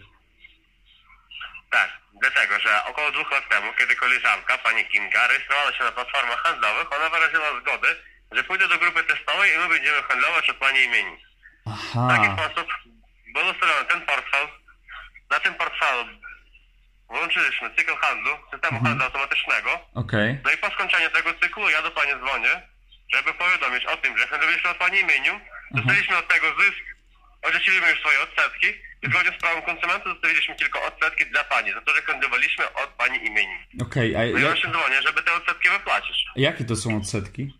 Tak, 1.70 1.90
dlatego, 2.20 2.58
że 2.58 2.84
około 2.84 3.10
dwóch 3.10 3.30
lat 3.30 3.48
temu, 3.48 3.72
kiedy 3.78 3.94
koleżanka, 3.96 4.58
pani 4.58 4.84
Kinga, 4.84 5.26
rejestrowała 5.28 5.72
się 5.72 5.84
na 5.84 5.92
platformach 5.92 6.42
handlowych, 6.42 6.92
ona 6.92 7.10
wyraziła 7.10 7.60
zgodę, 7.60 7.88
że 8.32 8.44
pójdzie 8.44 8.68
do 8.68 8.78
grupy 8.78 9.04
testowej 9.04 9.54
i 9.54 9.58
my 9.58 9.68
będziemy 9.68 10.02
handlować 10.02 10.50
od 10.50 10.56
pani 10.56 10.80
imieni. 10.80 11.16
Aha. 11.66 12.08
W 12.08 12.16
taki 12.16 12.28
sposób 12.36 12.68
był 13.34 13.50
ustalony 13.50 13.84
ten 13.88 14.00
portfel. 14.00 14.46
Na 15.30 15.40
tym 15.40 15.54
portfelu 15.54 16.04
włączyliśmy 17.62 17.76
cykl 17.76 17.96
handlu, 18.06 18.32
systemu 18.52 18.78
mhm. 18.78 18.84
handlu 18.84 19.04
automatycznego. 19.04 19.70
Okay. 19.94 20.40
No 20.44 20.50
i 20.52 20.56
po 20.56 20.70
skończeniu 20.70 21.10
tego 21.10 21.34
cyklu 21.42 21.70
ja 21.70 21.82
do 21.82 21.90
Pani 21.90 22.12
dzwonię, 22.20 22.52
żeby 23.14 23.34
powiadomić 23.34 23.84
o 23.84 23.96
tym, 23.96 24.18
że 24.18 24.26
handlowaliśmy 24.26 24.70
od 24.70 24.76
Pani 24.76 24.98
imieniu, 24.98 25.32
mhm. 25.32 25.72
dostaliśmy 25.74 26.16
od 26.16 26.28
tego 26.28 26.46
zysk, 26.60 26.82
odzieśliliśmy 27.42 27.90
już 27.90 28.00
swoje 28.00 28.20
odsetki 28.20 28.68
i 29.02 29.06
zgodnie 29.10 29.32
z 29.38 29.40
prawem 29.40 29.62
konsumenta 29.62 30.10
zostawiliśmy 30.10 30.54
tylko 30.56 30.82
odsetki 30.82 31.26
dla 31.26 31.44
Pani, 31.44 31.72
za 31.72 31.80
to, 31.80 31.94
że 31.94 32.02
handlowaliśmy 32.02 32.64
od 32.72 32.90
Pani 32.90 33.26
imieniu. 33.26 33.58
Okej, 33.82 34.10
okay, 34.16 34.28
a... 34.28 34.32
No 34.32 34.38
i 34.38 34.42
ja 34.42 34.56
się 34.56 34.68
dzwonię, 34.68 35.02
żeby 35.02 35.22
te 35.22 35.32
odsetki 35.32 35.68
wypłacić. 35.68 36.16
Jakie 36.36 36.64
to 36.64 36.76
są 36.76 36.96
odsetki? 36.96 37.54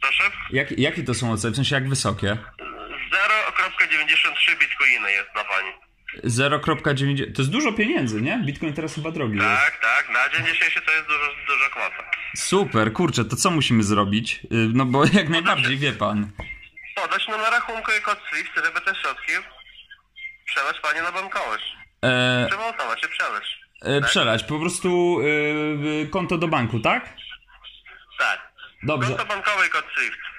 Proszę? 0.00 0.24
Jak, 0.50 0.78
jakie 0.78 1.02
to 1.02 1.14
są 1.14 1.32
odsetki? 1.32 1.54
W 1.54 1.56
sensie 1.56 1.74
jak 1.74 1.88
wysokie? 1.88 2.36
0,93 3.46 4.58
bitcoiny 4.58 5.12
jest 5.12 5.32
dla 5.34 5.44
Pani. 5.44 5.85
0,9. 6.24 7.32
To 7.34 7.42
jest 7.42 7.50
dużo 7.50 7.72
pieniędzy, 7.72 8.22
nie? 8.22 8.38
Bitcoin 8.46 8.72
teraz 8.72 8.94
chyba 8.94 9.10
drogi 9.10 9.38
tak, 9.38 9.48
jest. 9.48 9.80
Tak. 9.82 10.08
Na 10.12 10.28
dzień 10.28 10.54
dzisiejszy 10.54 10.80
to 10.80 10.92
jest 10.92 11.06
dużo, 11.06 11.30
dużo 11.46 11.70
kwota. 11.70 12.10
Super, 12.36 12.92
kurczę, 12.92 13.24
to 13.24 13.36
co 13.36 13.50
musimy 13.50 13.82
zrobić? 13.82 14.40
Y, 14.44 14.46
no 14.50 14.84
bo 14.84 15.04
jak 15.20 15.28
najbardziej, 15.28 15.76
wie 15.76 15.92
pan. 15.92 16.30
Podać 16.94 17.28
na 17.28 17.50
rachunku 17.50 17.90
i 17.98 18.02
kod 18.02 18.18
SWIFT, 18.30 18.52
żeby 18.64 18.80
te 18.80 18.94
środki 18.94 19.32
przelać 20.46 20.80
pani 20.80 21.00
na 21.00 21.12
bankowość. 21.12 21.76
E... 22.02 22.46
Przemontować 22.48 23.00
przelać. 23.06 23.58
E, 23.82 24.00
tak? 24.00 24.10
Przelać, 24.10 24.44
po 24.44 24.58
prostu 24.60 25.20
y, 25.20 26.08
konto 26.10 26.38
do 26.38 26.48
banku, 26.48 26.80
tak? 26.80 27.12
Tak. 28.18 28.52
Dobrze. 28.82 29.08
Konto 29.08 29.26
bankowe 29.26 29.66
i 29.66 29.70
kod 29.70 29.84
SWIFT. 29.96 30.35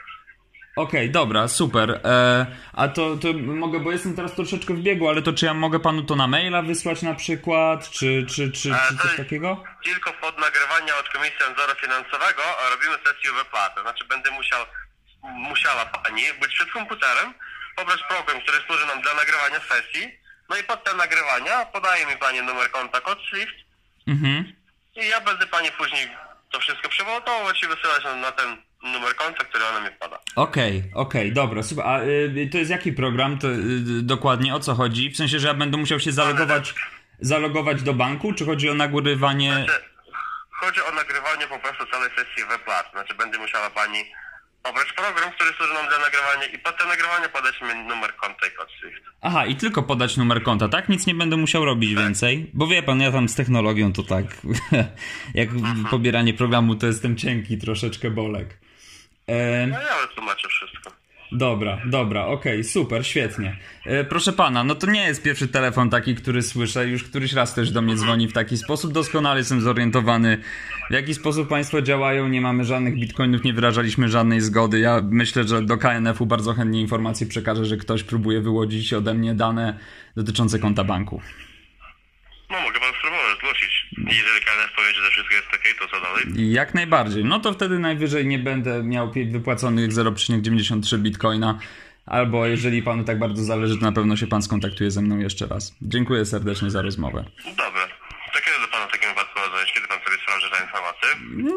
Okej, 0.78 1.10
dobra, 1.12 1.48
super. 1.48 2.02
E, 2.06 2.46
a 2.74 2.88
to, 2.88 3.16
to 3.18 3.34
mogę, 3.34 3.80
bo 3.80 3.92
jestem 3.92 4.16
teraz 4.16 4.34
troszeczkę 4.36 4.74
w 4.74 4.80
biegu, 4.82 5.10
ale 5.10 5.22
to 5.22 5.34
czy 5.34 5.46
ja 5.46 5.54
mogę 5.54 5.80
panu 5.80 6.04
to 6.04 6.16
na 6.16 6.28
maila 6.28 6.62
wysłać 6.62 7.02
na 7.02 7.14
przykład, 7.14 7.90
czy, 7.90 8.26
czy, 8.30 8.52
czy, 8.52 8.70
E, 8.72 8.80
czy 8.90 8.98
coś 8.98 9.18
takiego? 9.18 9.64
Tylko 9.84 10.14
pod 10.14 10.40
nagrywania 10.40 10.98
od 11.00 11.10
Komisji 11.10 11.40
Nadzoru 11.50 11.80
Finansowego 11.82 12.42
robimy 12.72 12.96
sesję 13.06 13.32
wypłaty. 13.32 13.82
Znaczy 13.82 14.06
będę 14.06 14.32
musiał, 14.32 14.66
musiała 15.24 15.86
pani 15.86 16.24
być 16.42 16.54
przed 16.54 16.72
komputerem, 16.72 17.34
pobrać 17.76 18.00
program, 18.10 18.42
który 18.42 18.58
służy 18.68 18.86
nam 18.86 19.02
dla 19.02 19.14
nagrywania 19.14 19.60
sesji. 19.60 20.04
No 20.50 20.58
i 20.58 20.64
pod 20.64 20.84
te 20.84 20.96
nagrywania 20.96 21.66
podaje 21.66 22.06
mi 22.06 22.18
pani 22.18 22.42
numer 22.42 22.72
konta, 22.72 23.02
kod 23.02 23.20
SWIFT 23.30 23.56
Mhm. 24.08 24.54
i 24.96 25.08
ja 25.08 25.22
będę 25.22 25.48
pani 25.48 25.72
później 25.72 26.08
to 26.52 26.60
wszystko 26.60 26.90
przewołtować 26.90 27.64
i 27.64 27.68
wysyłać 27.68 28.04
na, 28.04 28.16
na 28.16 28.32
ten 28.32 28.58
numer 28.94 29.16
konta, 29.16 29.44
który 29.44 29.64
ona 29.66 29.90
mi 29.90 29.96
wpada. 29.96 30.20
Okej, 30.36 30.84
okej, 30.94 31.34
dobra, 31.34 31.64
super. 31.64 31.86
A 31.88 32.02
y, 32.02 32.50
to 32.52 32.58
jest 32.58 32.72
jaki 32.72 32.94
program? 32.94 33.38
To, 33.40 33.48
y, 33.48 34.02
dokładnie 34.02 34.56
o 34.56 34.60
co 34.60 34.76
chodzi? 34.76 35.10
W 35.10 35.18
sensie, 35.18 35.40
że 35.40 35.48
ja 35.48 35.54
będę 35.54 35.78
musiał 35.78 36.00
się 36.00 36.12
zalogować, 36.12 36.74
zalogować 37.20 37.84
do 37.84 37.94
banku, 37.94 38.34
czy 38.34 38.46
chodzi 38.46 38.70
o 38.70 38.74
nagrywanie... 38.74 39.54
Znaczy, 39.54 39.88
Chodzi 40.60 40.82
o 40.82 40.92
nagrywanie 40.92 41.48
po 41.48 41.60
prostu 41.60 41.86
całej 41.92 42.10
sesji 42.10 42.44
wypłat. 42.52 42.92
Znaczy 42.92 43.16
będzie 43.16 43.38
musiała 43.40 43.70
pani 43.70 44.00
pobrać 44.64 44.94
program, 44.94 45.32
który 45.32 45.50
służy 45.54 45.74
nam 45.74 45.88
dla 45.88 45.98
nagrywania 46.00 46.46
i 46.56 46.60
pod 46.60 46.78
te 46.78 46.86
nagrywanie 46.86 47.30
podać 47.30 47.62
mi 47.62 47.90
numer 47.90 48.16
konta 48.16 48.48
i 48.48 48.52
kod 48.52 48.68
SWIFT. 48.80 49.04
Aha, 49.22 49.46
i 49.46 49.56
tylko 49.56 49.84
podać 49.84 50.18
numer 50.18 50.44
konta, 50.44 50.70
tak? 50.70 50.90
Nic 50.90 51.08
nie 51.08 51.16
będę 51.16 51.38
musiał 51.38 51.66
robić 51.66 51.96
więcej. 51.96 52.52
Bo 52.54 52.68
wie 52.68 52.84
pan, 52.84 53.00
ja 53.02 53.12
tam 53.12 53.30
z 53.30 53.36
technologią 53.36 53.94
to 53.94 54.04
tak. 54.04 54.26
jak 55.42 55.50
pobieranie 55.92 56.34
programu, 56.34 56.76
to 56.76 56.88
jestem 56.88 57.18
cienki, 57.18 57.58
troszeczkę 57.58 58.12
bolek. 58.12 58.58
E, 59.28 59.68
No 59.68 59.80
ja 59.82 60.08
wytłumaczę 60.08 60.48
wszystko. 60.50 60.92
dobra, 61.32 61.82
dobra, 61.86 62.26
okej, 62.26 62.64
super, 62.64 63.06
świetnie. 63.08 63.58
E, 63.86 64.04
proszę 64.04 64.34
pana, 64.34 64.64
no 64.64 64.76
to 64.76 64.92
nie 64.92 65.08
jest 65.08 65.24
pierwszy 65.24 65.48
telefon 65.48 65.90
taki, 65.90 66.16
który 66.16 66.42
słyszę. 66.42 66.88
Już 66.88 67.04
któryś 67.04 67.34
raz 67.34 67.54
też 67.54 67.72
do 67.72 67.82
mnie 67.82 67.96
dzwoni 67.96 68.28
w 68.28 68.34
taki 68.34 68.58
sposób. 68.58 68.92
Doskonale 68.94 69.40
jestem 69.40 69.62
zorientowany, 69.62 70.38
w 70.90 70.94
jaki 70.94 71.14
sposób 71.14 71.48
państwo 71.50 71.82
działają. 71.82 72.28
Nie 72.28 72.42
mamy 72.42 72.66
żadnych 72.66 72.96
bitcoinów, 73.00 73.44
nie 73.44 73.54
wyrażaliśmy 73.54 74.10
żadnej 74.10 74.42
zgody. 74.42 74.80
Ja 74.80 75.02
myślę, 75.04 75.44
że 75.44 75.62
do 75.62 75.78
KNF-u 75.78 76.26
bardzo 76.26 76.54
chętnie 76.54 76.82
informacje 76.82 77.28
przekażę, 77.28 77.66
że 77.66 77.78
ktoś 77.78 78.04
próbuje 78.04 78.42
wyłodzić 78.42 78.94
ode 78.94 79.14
mnie 79.14 79.34
dane 79.36 79.80
dotyczące 80.16 80.60
konta 80.60 80.84
banku. 80.84 81.22
No 82.50 82.62
mogę 82.62 82.80
pan 82.80 82.90
spróbować 83.00 83.38
Jeżeli 84.18 84.42
KNF 84.46 84.72
powiedzie, 84.76 85.02
że 85.02 85.10
wszystko 85.12 85.36
jest 85.36 85.48
ok, 85.48 85.64
to 85.80 85.88
co 85.88 86.02
dalej? 86.02 86.52
Jak 86.54 86.74
najbardziej. 86.74 87.26
No 87.26 87.40
to 87.40 87.54
wtedy 87.54 87.80
najwyżej 87.80 88.26
nie 88.26 88.40
będę 88.40 88.84
miał 88.84 89.12
wypłaconych 89.32 89.92
0,93 89.92 90.98
bitcoina. 90.98 91.60
Albo 92.06 92.46
jeżeli 92.46 92.84
panu 92.84 93.04
tak 93.04 93.20
bardzo 93.20 93.44
zależy, 93.44 93.78
to 93.78 93.86
na 93.86 93.92
pewno 93.92 94.18
się 94.18 94.28
pan 94.28 94.42
skontaktuje 94.42 94.92
ze 94.92 95.02
mną 95.02 95.18
jeszcze 95.18 95.48
raz. 95.48 95.76
Dziękuję 95.82 96.26
serdecznie 96.26 96.70
za 96.70 96.82
rozmowę. 96.82 97.26
Dobra. 97.46 97.88
To 98.34 98.40
kiedy 98.46 98.60
do 98.62 98.68
pana 98.72 98.88
takim 98.88 99.10
wypadku 99.10 99.40
zadzwonić? 99.40 99.74
Kiedy 99.74 99.88
pan 99.88 99.98
sobie 100.06 100.18
sprawdzi 100.24 100.46
te 100.52 100.64
informacje? 100.64 101.10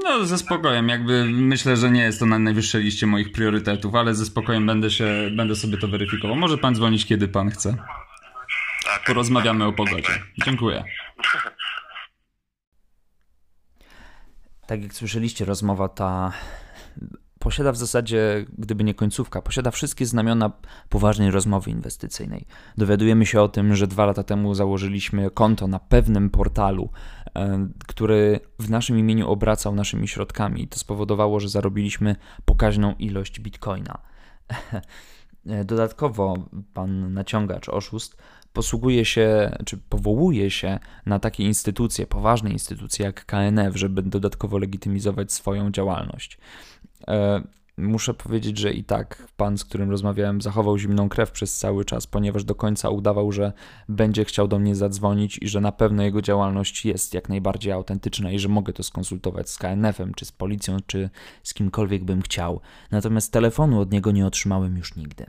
No, 0.05 0.27
ze 0.27 0.39
spokojem. 0.39 0.89
Jakby 0.89 1.25
myślę, 1.25 1.77
że 1.77 1.91
nie 1.91 2.03
jest 2.03 2.21
to 2.21 2.27
na 2.27 2.39
najwyższej 2.39 2.83
liście 2.83 3.07
moich 3.07 3.33
priorytetów, 3.33 3.95
ale 3.95 4.15
ze 4.15 4.25
spokojem 4.25 4.67
będę 4.67 4.91
się, 4.91 5.31
będę 5.37 5.57
sobie 5.57 5.79
to 5.79 5.89
weryfikował. 5.89 6.37
Może 6.37 6.59
pan 6.59 6.75
dzwonić, 6.75 7.07
kiedy 7.07 7.29
pan 7.29 7.51
chce. 7.51 7.77
Tak. 8.85 9.05
Porozmawiamy 9.05 9.65
o 9.65 9.73
pogodzie. 9.73 10.23
Dziękuję. 10.45 10.85
Tak 14.71 14.83
jak 14.83 14.95
słyszeliście, 14.95 15.45
rozmowa 15.45 15.89
ta 15.89 16.33
posiada 17.39 17.73
w 17.73 17.77
zasadzie, 17.77 18.47
gdyby 18.59 18.85
nie 18.85 18.95
końcówka, 18.95 19.43
posiada 19.43 19.71
wszystkie 19.71 20.07
znamiona 20.07 20.53
poważnej 20.89 21.31
rozmowy 21.31 21.71
inwestycyjnej. 21.71 22.47
Dowiadujemy 22.79 23.27
się 23.27 23.43
o 23.43 23.49
tym, 23.49 23.75
że 23.75 23.87
dwa 23.87 24.07
lata 24.07 24.23
temu 24.23 24.55
założyliśmy 24.55 25.31
konto 25.31 25.69
na 25.69 25.79
pewnym 25.79 26.31
portalu, 26.31 26.91
e, 27.35 27.69
który 27.87 28.41
w 28.59 28.71
naszym 28.71 28.99
imieniu 28.99 29.31
obracał 29.31 29.75
naszymi 29.75 30.09
środkami 30.09 30.69
to 30.69 30.79
spowodowało, 30.79 31.41
że 31.41 31.49
zarobiliśmy 31.49 32.17
pokaźną 32.45 32.95
ilość 32.99 33.41
bitcoina. 33.41 33.99
Dodatkowo 35.65 36.35
pan 36.75 37.15
naciągacz, 37.15 37.69
oszust, 37.69 38.17
posługuje 38.53 39.05
się, 39.05 39.57
czy 39.67 39.77
powołuje 39.77 40.51
się 40.51 40.79
na 41.07 41.19
takie 41.19 41.45
instytucje, 41.45 42.07
poważne 42.07 42.51
instytucje 42.51 43.07
jak 43.07 43.27
KNF, 43.27 43.77
żeby 43.77 44.03
dodatkowo 44.03 44.59
legitymizować 44.59 45.33
swoją 45.33 45.71
działalność. 45.71 46.39
E, 47.09 47.43
Muszę 47.81 48.15
powiedzieć, 48.15 48.59
że 48.59 48.73
i 48.73 48.85
tak 48.85 49.29
pan, 49.37 49.59
z 49.59 49.65
którym 49.65 49.91
rozmawiałem, 49.91 50.41
zachował 50.41 50.79
zimną 50.79 51.09
krew 51.09 51.31
przez 51.31 51.59
cały 51.59 51.85
czas, 51.85 52.07
ponieważ 52.07 52.45
do 52.45 52.55
końca 52.55 52.91
udawał, 52.91 53.33
że 53.33 53.53
będzie 53.89 54.25
chciał 54.25 54.49
do 54.49 54.59
mnie 54.59 54.75
zadzwonić 54.77 55.39
i 55.39 55.49
że 55.49 55.61
na 55.61 55.73
pewno 55.73 56.03
jego 56.03 56.23
działalność 56.23 56.85
jest 56.85 57.15
jak 57.15 57.29
najbardziej 57.29 57.73
autentyczna 57.73 58.33
i 58.33 58.39
że 58.39 58.49
mogę 58.49 58.73
to 58.73 58.83
skonsultować 58.83 59.51
z 59.51 59.59
KNF-em, 59.59 60.15
czy 60.15 60.25
z 60.25 60.33
policją, 60.33 60.77
czy 60.87 61.11
z 61.43 61.55
kimkolwiek 61.55 62.05
bym 62.05 62.23
chciał. 62.23 62.61
Natomiast 62.91 63.33
telefonu 63.33 63.81
od 63.81 63.93
niego 63.93 64.11
nie 64.11 64.27
otrzymałem 64.27 64.77
już 64.77 64.97
nigdy. 64.97 65.27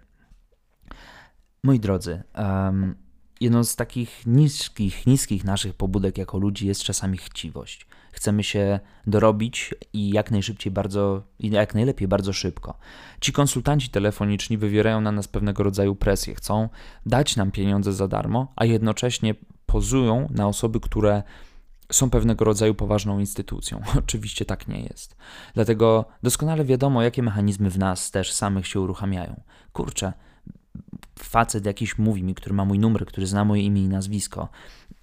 Moi 1.63 1.79
drodzy, 1.79 2.23
em, 2.33 2.95
jedną 3.41 3.63
z 3.63 3.75
takich 3.75 4.25
niskich, 4.25 5.07
niskich 5.07 5.43
naszych 5.43 5.73
pobudek 5.73 6.17
jako 6.17 6.37
ludzi 6.37 6.67
jest 6.67 6.83
czasami 6.83 7.17
chciwość. 7.17 7.87
Chcemy 8.11 8.43
się 8.43 8.79
dorobić 9.07 9.75
i 9.93 10.09
jak 10.09 10.31
najszybciej 10.31 10.71
bardzo, 10.71 11.23
i 11.39 11.49
jak 11.49 11.75
najlepiej 11.75 12.07
bardzo 12.07 12.33
szybko. 12.33 12.77
Ci 13.21 13.33
konsultanci 13.33 13.89
telefoniczni 13.89 14.57
wywierają 14.57 15.01
na 15.01 15.11
nas 15.11 15.27
pewnego 15.27 15.63
rodzaju 15.63 15.95
presję. 15.95 16.35
Chcą 16.35 16.69
dać 17.05 17.35
nam 17.35 17.51
pieniądze 17.51 17.93
za 17.93 18.07
darmo, 18.07 18.53
a 18.55 18.65
jednocześnie 18.65 19.35
pozują 19.65 20.27
na 20.31 20.47
osoby, 20.47 20.79
które 20.79 21.23
są 21.91 22.09
pewnego 22.09 22.45
rodzaju 22.45 22.75
poważną 22.75 23.19
instytucją. 23.19 23.81
Oczywiście 24.03 24.45
tak 24.45 24.67
nie 24.67 24.81
jest. 24.81 25.15
Dlatego 25.53 26.05
doskonale 26.23 26.65
wiadomo, 26.65 27.03
jakie 27.03 27.23
mechanizmy 27.23 27.69
w 27.69 27.77
nas 27.77 28.11
też 28.11 28.31
samych 28.33 28.67
się 28.67 28.79
uruchamiają. 28.79 29.41
Kurczę, 29.73 30.13
facet 31.19 31.65
jakiś 31.65 31.97
mówi 31.97 32.23
mi, 32.23 32.35
który 32.35 32.55
ma 32.55 32.65
mój 32.65 32.79
numer, 32.79 33.05
który 33.05 33.27
zna 33.27 33.45
moje 33.45 33.61
imię 33.61 33.83
i 33.83 33.87
nazwisko, 33.87 34.49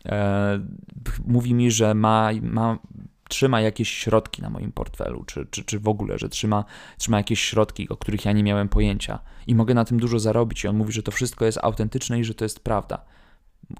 e, 0.07 0.61
mówi 1.27 1.55
mi, 1.55 1.71
że 1.71 1.95
ma, 1.95 2.31
ma, 2.43 2.79
trzyma 3.29 3.61
jakieś 3.61 3.91
środki 3.91 4.43
na 4.43 4.51
moim 4.51 4.73
portfelu, 4.73 5.25
czy, 5.25 5.47
czy, 5.51 5.65
czy 5.65 5.81
w 5.81 5.89
ogóle, 5.89 6.19
że 6.19 6.29
trzyma, 6.29 6.65
trzyma 6.99 7.17
jakieś 7.17 7.41
środki, 7.41 7.89
o 7.89 7.97
których 7.97 8.25
ja 8.25 8.33
nie 8.33 8.43
miałem 8.43 8.69
pojęcia 8.69 9.19
i 9.47 9.55
mogę 9.55 9.75
na 9.75 9.85
tym 9.85 10.01
dużo 10.01 10.19
zarobić. 10.19 10.65
I 10.65 10.69
on 10.69 10.77
mówi, 10.77 10.93
że 10.93 11.03
to 11.03 11.13
wszystko 11.13 11.45
jest 11.45 11.59
autentyczne 11.63 12.19
i 12.21 12.25
że 12.25 12.35
to 12.35 12.45
jest 12.45 12.61
prawda. 12.61 13.05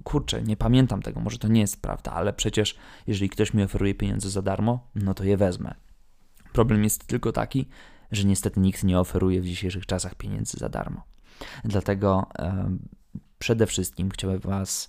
Kurczę, 0.05 0.43
nie 0.43 0.57
pamiętam 0.57 1.03
tego, 1.03 1.21
może 1.21 1.39
to 1.39 1.49
nie 1.49 1.61
jest 1.61 1.83
prawda, 1.83 2.13
ale 2.13 2.33
przecież 2.33 2.77
jeżeli 3.07 3.31
ktoś 3.31 3.55
mi 3.55 3.63
oferuje 3.63 3.95
pieniądze 3.95 4.31
za 4.31 4.43
darmo, 4.43 4.89
no 4.95 5.15
to 5.15 5.25
je 5.25 5.37
wezmę. 5.37 5.75
Problem 6.53 6.85
jest 6.85 7.07
tylko 7.07 7.33
taki, 7.33 7.69
że 8.13 8.25
niestety 8.25 8.61
nikt 8.61 8.85
nie 8.85 9.01
oferuje 9.01 9.41
w 9.41 9.45
dzisiejszych 9.45 9.87
czasach 9.87 10.15
pieniędzy 10.15 10.59
za 10.59 10.69
darmo. 10.69 11.03
Dlatego 11.65 12.27
przede 13.39 13.67
wszystkim 13.67 14.11
chciałem 14.11 14.39
was, 14.39 14.89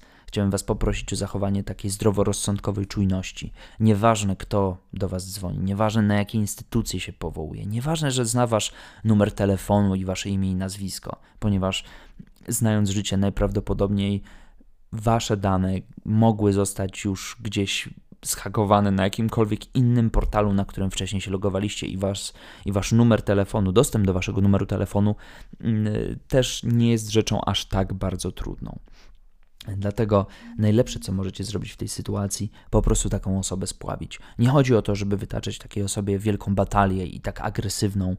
was 0.50 0.64
poprosić 0.64 1.14
o 1.14 1.16
zachowanie 1.16 1.64
takiej 1.64 1.92
zdroworozsądkowej 1.92 2.88
czujności. 2.88 3.52
Nieważne 3.80 4.36
kto 4.36 4.78
do 4.94 5.10
was 5.10 5.34
dzwoni, 5.34 5.60
nieważne 5.60 6.02
na 6.02 6.16
jakie 6.16 6.38
instytucje 6.38 7.00
się 7.00 7.14
powołuje, 7.14 7.66
nieważne, 7.66 8.12
że 8.12 8.26
zna 8.26 8.48
wasz 8.48 8.72
numer 9.04 9.32
telefonu 9.32 9.96
i 9.96 10.06
wasze 10.06 10.30
imię 10.30 10.52
i 10.52 10.56
nazwisko, 10.56 11.20
ponieważ 11.40 11.84
znając 12.48 12.90
życie 12.90 13.18
najprawdopodobniej 13.18 14.22
wasze 14.92 15.38
dane 15.38 15.74
mogły 16.06 16.54
zostać 16.54 17.04
już 17.04 17.38
gdzieś 17.42 17.90
zhakowane 18.26 18.92
na 18.92 19.04
jakimkolwiek 19.04 19.76
innym 19.76 20.10
portalu, 20.10 20.54
na 20.54 20.66
którym 20.66 20.92
wcześniej 20.92 21.22
się 21.22 21.32
logowaliście 21.32 21.88
i 21.88 21.98
wasz, 21.98 22.34
i 22.66 22.72
wasz 22.72 22.92
numer 22.92 23.22
telefonu, 23.22 23.72
dostęp 23.72 24.06
do 24.06 24.14
waszego 24.14 24.42
numeru 24.42 24.66
telefonu 24.66 25.16
yy, 25.62 26.20
też 26.28 26.64
nie 26.64 26.92
jest 26.92 27.10
rzeczą 27.10 27.42
aż 27.46 27.66
tak 27.66 27.94
bardzo 27.94 28.32
trudną. 28.32 28.80
Dlatego 29.78 30.28
najlepsze, 30.58 31.00
co 31.00 31.12
możecie 31.12 31.44
zrobić 31.44 31.72
w 31.72 31.78
tej 31.78 31.88
sytuacji, 31.88 32.52
po 32.70 32.82
prostu 32.82 33.10
taką 33.10 33.40
osobę 33.40 33.68
spławić. 33.68 34.20
Nie 34.40 34.50
chodzi 34.50 34.76
o 34.76 34.82
to, 34.82 34.96
żeby 34.96 35.18
wytaczać 35.18 35.58
takiej 35.58 35.84
osobie 35.84 36.20
wielką 36.20 36.56
batalię 36.56 37.06
i 37.06 37.22
tak 37.22 37.42
agresywną 37.42 38.16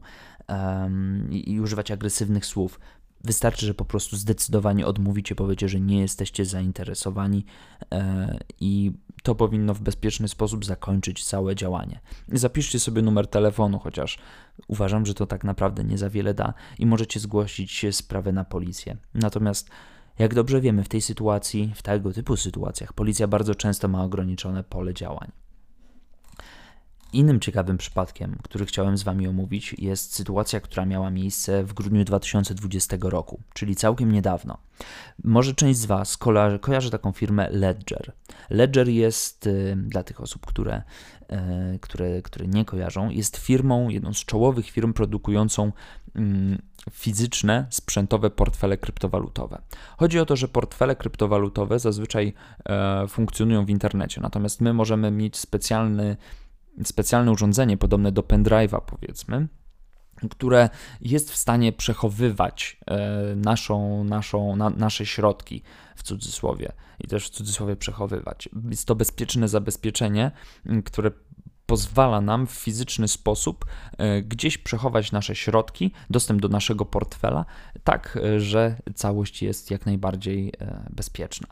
um, 0.47 1.29
i 1.31 1.59
używać 1.59 1.91
agresywnych 1.91 2.45
słów. 2.45 2.79
Wystarczy, 3.23 3.65
że 3.65 3.73
po 3.73 3.85
prostu 3.85 4.17
zdecydowanie 4.17 4.87
odmówicie, 4.87 5.35
powiecie, 5.35 5.69
że 5.69 5.79
nie 5.79 5.99
jesteście 5.99 6.45
zainteresowani 6.45 7.45
e, 7.91 8.39
i 8.59 8.91
to 9.23 9.35
powinno 9.35 9.73
w 9.73 9.81
bezpieczny 9.81 10.27
sposób 10.27 10.65
zakończyć 10.65 11.25
całe 11.25 11.55
działanie. 11.55 11.99
Zapiszcie 12.27 12.79
sobie 12.79 13.01
numer 13.01 13.27
telefonu, 13.27 13.79
chociaż 13.79 14.19
uważam, 14.67 15.05
że 15.05 15.13
to 15.13 15.27
tak 15.27 15.43
naprawdę 15.43 15.83
nie 15.83 15.97
za 15.97 16.09
wiele 16.09 16.33
da 16.33 16.53
i 16.79 16.85
możecie 16.85 17.19
zgłosić 17.19 17.85
sprawę 17.91 18.31
na 18.31 18.45
policję. 18.45 18.97
Natomiast 19.13 19.69
jak 20.19 20.33
dobrze 20.33 20.61
wiemy, 20.61 20.83
w 20.83 20.89
tej 20.89 21.01
sytuacji, 21.01 21.71
w 21.75 21.81
tego 21.81 22.13
typu 22.13 22.37
sytuacjach, 22.37 22.93
policja 22.93 23.27
bardzo 23.27 23.55
często 23.55 23.87
ma 23.87 24.03
ograniczone 24.03 24.63
pole 24.63 24.93
działań. 24.93 25.31
Innym 27.13 27.39
ciekawym 27.39 27.77
przypadkiem, 27.77 28.37
który 28.43 28.65
chciałem 28.65 28.97
z 28.97 29.03
Wami 29.03 29.27
omówić, 29.27 29.75
jest 29.77 30.15
sytuacja, 30.15 30.59
która 30.59 30.85
miała 30.85 31.09
miejsce 31.09 31.63
w 31.63 31.73
grudniu 31.73 32.03
2020 32.03 32.97
roku, 33.01 33.41
czyli 33.53 33.75
całkiem 33.75 34.11
niedawno. 34.11 34.57
Może 35.23 35.53
część 35.53 35.79
z 35.79 35.85
Was 35.85 36.17
kojarzy, 36.61 36.89
taką 36.91 37.11
firmę 37.11 37.49
Ledger. 37.49 38.13
Ledger 38.49 38.89
jest, 38.89 39.47
y, 39.47 39.75
dla 39.77 40.03
tych 40.03 40.21
osób, 40.21 40.45
które, 40.45 40.81
y, 41.75 41.79
które, 41.79 42.21
które 42.21 42.47
nie 42.47 42.65
kojarzą, 42.65 43.09
jest 43.09 43.37
firmą, 43.37 43.89
jedną 43.89 44.13
z 44.13 44.25
czołowych 44.25 44.69
firm 44.69 44.93
produkującą 44.93 45.71
mm, 46.15 46.61
fizyczne, 46.91 47.65
sprzętowe 47.69 48.29
portfele 48.29 48.77
kryptowalutowe. 48.77 49.61
Chodzi 49.97 50.19
o 50.19 50.25
to, 50.25 50.35
że 50.35 50.47
portfele 50.47 50.95
kryptowalutowe 50.95 51.79
zazwyczaj 51.79 52.33
e, 52.65 53.07
funkcjonują 53.07 53.65
w 53.65 53.69
internecie, 53.69 54.21
natomiast 54.21 54.61
my 54.61 54.73
możemy 54.73 55.11
mieć 55.11 55.37
specjalny 55.37 56.17
specjalne 56.83 57.31
urządzenie 57.31 57.77
podobne 57.77 58.11
do 58.11 58.21
pendrive'a, 58.21 58.81
powiedzmy, 58.81 59.47
które 60.29 60.69
jest 61.01 61.31
w 61.31 61.35
stanie 61.35 61.73
przechowywać 61.73 62.77
e, 62.87 63.35
naszą, 63.35 64.03
naszą, 64.03 64.55
na, 64.55 64.69
nasze 64.69 65.05
środki 65.05 65.63
w 65.95 66.03
cudzysłowie 66.03 66.71
i 66.99 67.07
też 67.07 67.27
w 67.27 67.29
cudzysłowie 67.29 67.75
przechowywać. 67.75 68.49
Jest 68.69 68.87
to 68.87 68.95
bezpieczne 68.95 69.47
zabezpieczenie, 69.47 70.31
które 70.85 71.11
pozwala 71.65 72.21
nam 72.21 72.47
w 72.47 72.51
fizyczny 72.51 73.07
sposób 73.07 73.65
e, 73.97 74.21
gdzieś 74.21 74.57
przechować 74.57 75.11
nasze 75.11 75.35
środki, 75.35 75.91
dostęp 76.09 76.41
do 76.41 76.47
naszego 76.47 76.85
portfela, 76.85 77.45
tak, 77.83 78.19
e, 78.23 78.39
że 78.39 78.75
całość 78.95 79.41
jest 79.41 79.71
jak 79.71 79.85
najbardziej 79.85 80.53
bezpieczna. 80.89 81.47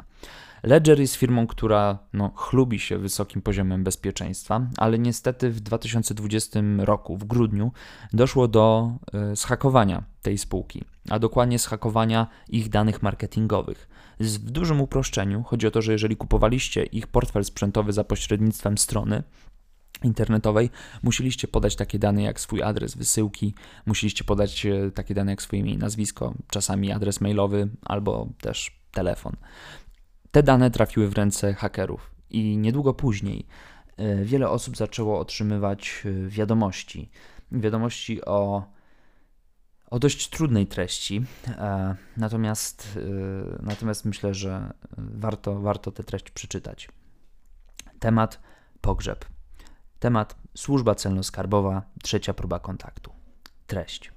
Ledger 0.63 0.99
jest 0.99 1.15
firmą, 1.15 1.47
która 1.47 1.99
no, 2.13 2.31
chlubi 2.35 2.79
się 2.79 2.97
wysokim 2.97 3.41
poziomem 3.41 3.83
bezpieczeństwa, 3.83 4.61
ale 4.77 4.99
niestety 4.99 5.49
w 5.49 5.59
2020 5.59 6.59
roku, 6.77 7.17
w 7.17 7.25
grudniu, 7.25 7.71
doszło 8.13 8.47
do 8.47 8.91
y, 9.31 9.35
zhakowania 9.35 10.03
tej 10.21 10.37
spółki, 10.37 10.83
a 11.09 11.19
dokładnie 11.19 11.59
zhakowania 11.59 12.27
ich 12.49 12.69
danych 12.69 13.01
marketingowych. 13.01 13.89
W 14.19 14.51
dużym 14.51 14.81
uproszczeniu 14.81 15.43
chodzi 15.43 15.67
o 15.67 15.71
to, 15.71 15.81
że 15.81 15.91
jeżeli 15.91 16.15
kupowaliście 16.15 16.83
ich 16.83 17.07
portfel 17.07 17.45
sprzętowy 17.45 17.93
za 17.93 18.03
pośrednictwem 18.03 18.77
strony, 18.77 19.23
internetowej, 20.03 20.69
musieliście 21.03 21.47
podać 21.47 21.75
takie 21.75 21.99
dane 21.99 22.23
jak 22.23 22.39
swój 22.39 22.63
adres 22.63 22.95
wysyłki, 22.95 23.53
musieliście 23.85 24.23
podać 24.23 24.65
e, 24.65 24.91
takie 24.91 25.13
dane 25.13 25.31
jak 25.31 25.41
swoje 25.41 25.59
imię 25.61 25.73
i 25.73 25.77
nazwisko, 25.77 26.33
czasami 26.49 26.91
adres 26.91 27.21
mailowy 27.21 27.69
albo 27.81 28.27
też 28.41 28.79
telefon. 28.91 29.35
Te 30.31 30.43
dane 30.43 30.71
trafiły 30.71 31.07
w 31.07 31.13
ręce 31.13 31.53
hakerów 31.53 32.11
i 32.29 32.57
niedługo 32.57 32.93
później 32.93 33.45
e, 33.97 34.23
wiele 34.23 34.49
osób 34.49 34.77
zaczęło 34.77 35.19
otrzymywać 35.19 36.03
e, 36.05 36.29
wiadomości. 36.29 37.09
Wiadomości 37.51 38.25
o, 38.25 38.63
o 39.89 39.99
dość 39.99 40.29
trudnej 40.29 40.67
treści, 40.67 41.25
e, 41.47 41.95
natomiast, 42.17 42.99
natomiast 43.59 44.05
myślę, 44.05 44.33
że 44.33 44.73
warto, 44.97 45.59
warto 45.59 45.91
tę 45.91 46.03
treść 46.03 46.31
przeczytać. 46.31 46.89
Temat 47.99 48.39
pogrzeb. 48.81 49.25
Temat 49.99 50.35
służba 50.57 50.93
celno-skarbowa, 50.93 51.81
trzecia 52.03 52.33
próba 52.33 52.59
kontaktu. 52.59 53.11
Treść. 53.67 54.11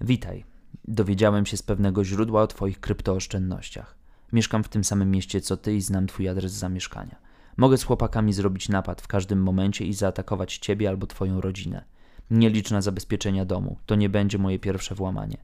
Witaj. 0.00 0.44
Dowiedziałem 0.84 1.46
się 1.46 1.56
z 1.56 1.62
pewnego 1.62 2.04
źródła 2.04 2.42
o 2.42 2.46
Twoich 2.46 2.80
kryptooszczędnościach. 2.80 3.97
Mieszkam 4.32 4.64
w 4.64 4.68
tym 4.68 4.84
samym 4.84 5.10
mieście 5.10 5.40
co 5.40 5.56
ty 5.56 5.74
i 5.76 5.80
znam 5.80 6.06
twój 6.06 6.28
adres 6.28 6.52
zamieszkania. 6.52 7.16
Mogę 7.56 7.78
z 7.78 7.84
chłopakami 7.84 8.32
zrobić 8.32 8.68
napad 8.68 9.02
w 9.02 9.06
każdym 9.06 9.42
momencie 9.42 9.84
i 9.84 9.94
zaatakować 9.94 10.58
ciebie 10.58 10.88
albo 10.88 11.06
twoją 11.06 11.40
rodzinę. 11.40 11.84
Nie 12.30 12.50
licz 12.50 12.70
na 12.70 12.80
zabezpieczenia 12.80 13.44
domu, 13.44 13.76
to 13.86 13.94
nie 13.94 14.08
będzie 14.08 14.38
moje 14.38 14.58
pierwsze 14.58 14.94
włamanie. 14.94 15.36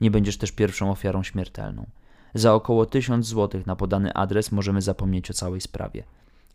Nie 0.00 0.10
będziesz 0.10 0.38
też 0.38 0.52
pierwszą 0.52 0.90
ofiarą 0.90 1.22
śmiertelną. 1.22 1.86
Za 2.34 2.54
około 2.54 2.86
tysiąc 2.86 3.26
złotych 3.26 3.66
na 3.66 3.76
podany 3.76 4.14
adres 4.14 4.52
możemy 4.52 4.82
zapomnieć 4.82 5.30
o 5.30 5.34
całej 5.34 5.60
sprawie. 5.60 6.04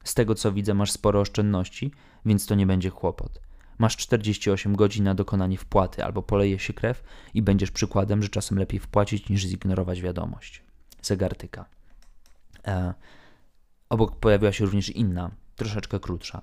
Z 0.04 0.14
tego 0.14 0.36
co 0.36 0.52
widzę, 0.52 0.74
masz 0.74 0.92
sporo 0.92 1.20
oszczędności, 1.20 1.92
więc 2.26 2.46
to 2.46 2.56
nie 2.56 2.68
będzie 2.68 2.92
kłopot. 2.92 3.42
Masz 3.78 3.98
48 3.98 4.76
godzin 4.76 5.04
na 5.04 5.16
dokonanie 5.16 5.58
wpłaty, 5.58 6.04
albo 6.04 6.22
poleje 6.22 6.60
się 6.60 6.74
krew 6.74 7.04
i 7.34 7.42
będziesz 7.42 7.72
przykładem, 7.72 8.24
że 8.24 8.30
czasem 8.30 8.60
lepiej 8.60 8.80
wpłacić 8.80 9.30
niż 9.30 9.42
zignorować 9.42 10.02
wiadomość. 10.02 10.64
Zegartyka. 11.02 11.77
E, 12.68 12.94
obok 13.90 14.16
pojawiła 14.16 14.52
się 14.52 14.66
również 14.66 14.90
inna, 14.90 15.32
troszeczkę 15.56 16.00
krótsza. 16.00 16.42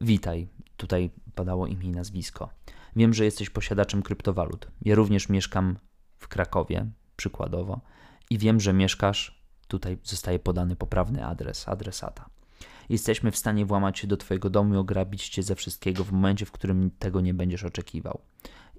Witaj, 0.00 0.48
tutaj 0.76 1.10
padało 1.34 1.66
imię 1.66 1.86
i 1.86 1.92
nazwisko. 1.92 2.50
Wiem, 2.96 3.14
że 3.14 3.24
jesteś 3.24 3.50
posiadaczem 3.50 4.02
kryptowalut. 4.02 4.68
Ja 4.82 4.94
również 4.94 5.28
mieszkam 5.28 5.78
w 6.18 6.28
Krakowie, 6.28 6.86
przykładowo, 7.16 7.80
i 8.30 8.38
wiem, 8.38 8.60
że 8.60 8.72
mieszkasz, 8.72 9.42
tutaj 9.68 9.98
zostaje 10.04 10.38
podany 10.38 10.76
poprawny 10.76 11.26
adres, 11.26 11.68
adresata. 11.68 12.30
Jesteśmy 12.88 13.30
w 13.30 13.36
stanie 13.36 13.66
włamać 13.66 13.98
się 13.98 14.06
do 14.06 14.16
Twojego 14.16 14.50
domu 14.50 14.74
i 14.74 14.76
ograbić 14.76 15.28
Cię 15.28 15.42
ze 15.42 15.54
wszystkiego 15.54 16.04
w 16.04 16.12
momencie, 16.12 16.46
w 16.46 16.52
którym 16.52 16.90
tego 16.98 17.20
nie 17.20 17.34
będziesz 17.34 17.64
oczekiwał. 17.64 18.20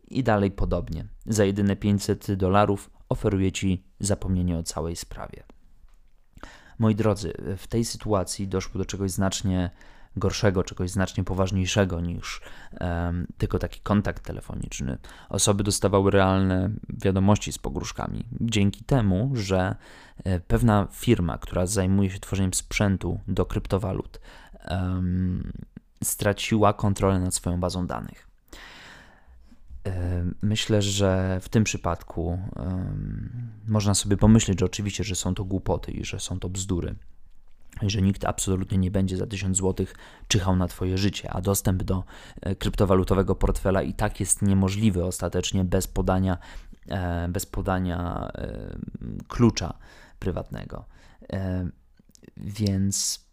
I 0.08 0.24
dalej 0.24 0.52
podobnie. 0.52 1.06
Za 1.26 1.46
jedyne 1.46 1.76
500 1.76 2.34
dolarów 2.34 2.90
oferuję 3.10 3.52
Ci 3.52 3.84
zapomnienie 4.00 4.58
o 4.58 4.64
całej 4.64 4.96
sprawie. 4.96 5.44
Moi 6.80 6.96
drodzy, 6.96 7.34
w 7.58 7.68
tej 7.68 7.86
sytuacji 7.86 8.48
doszło 8.48 8.78
do 8.78 8.86
czegoś 8.86 9.12
znacznie 9.12 9.70
gorszego, 10.18 10.64
czegoś 10.64 10.90
znacznie 10.90 11.24
poważniejszego 11.24 12.02
niż 12.02 12.42
um, 12.82 13.28
tylko 13.38 13.60
taki 13.60 13.80
kontakt 13.80 14.24
telefoniczny. 14.24 14.98
Osoby 15.30 15.64
dostawały 15.64 16.12
realne 16.12 16.70
wiadomości 16.90 17.52
z 17.52 17.58
pogróżkami. 17.58 18.26
Dzięki 18.42 18.84
temu, 18.84 19.32
że 19.34 19.76
e, 20.24 20.40
pewna 20.40 20.88
firma, 20.92 21.38
która 21.38 21.66
zajmuje 21.66 22.10
się 22.10 22.20
tworzeniem 22.20 22.54
sprzętu 22.54 23.20
do 23.28 23.46
kryptowalut, 23.46 24.20
um, 24.70 25.52
straciła 26.04 26.74
kontrolę 26.74 27.20
nad 27.20 27.36
swoją 27.36 27.60
bazą 27.60 27.88
danych. 27.88 28.29
Myślę, 30.42 30.82
że 30.82 31.40
w 31.42 31.50
tym 31.50 31.64
przypadku 31.64 32.40
można 33.68 33.94
sobie 33.94 34.18
pomyśleć, 34.18 34.60
że 34.60 34.66
oczywiście, 34.66 35.04
że 35.04 35.16
są 35.16 35.36
to 35.36 35.44
głupoty 35.44 35.92
i 35.92 36.06
że 36.06 36.20
są 36.20 36.40
to 36.40 36.50
bzdury. 36.50 36.96
I 37.82 37.90
że 37.90 38.02
nikt 38.02 38.26
absolutnie 38.26 38.78
nie 38.78 38.92
będzie 38.92 39.18
za 39.18 39.28
1000 39.28 39.58
zł 39.58 39.86
czyhał 40.28 40.56
na 40.56 40.68
Twoje 40.68 40.98
życie, 40.98 41.30
a 41.32 41.42
dostęp 41.42 41.84
do 41.84 42.04
e, 42.42 42.56
kryptowalutowego 42.56 43.36
portfela 43.36 43.82
i 43.82 43.94
tak 43.94 44.20
jest 44.20 44.42
niemożliwy 44.42 45.06
ostatecznie 45.06 45.64
bez 45.64 45.88
podania, 45.88 46.38
e, 46.88 47.28
bez 47.30 47.46
podania 47.46 48.30
klucza 49.28 49.74
prywatnego. 50.20 50.86
Więc 52.38 53.26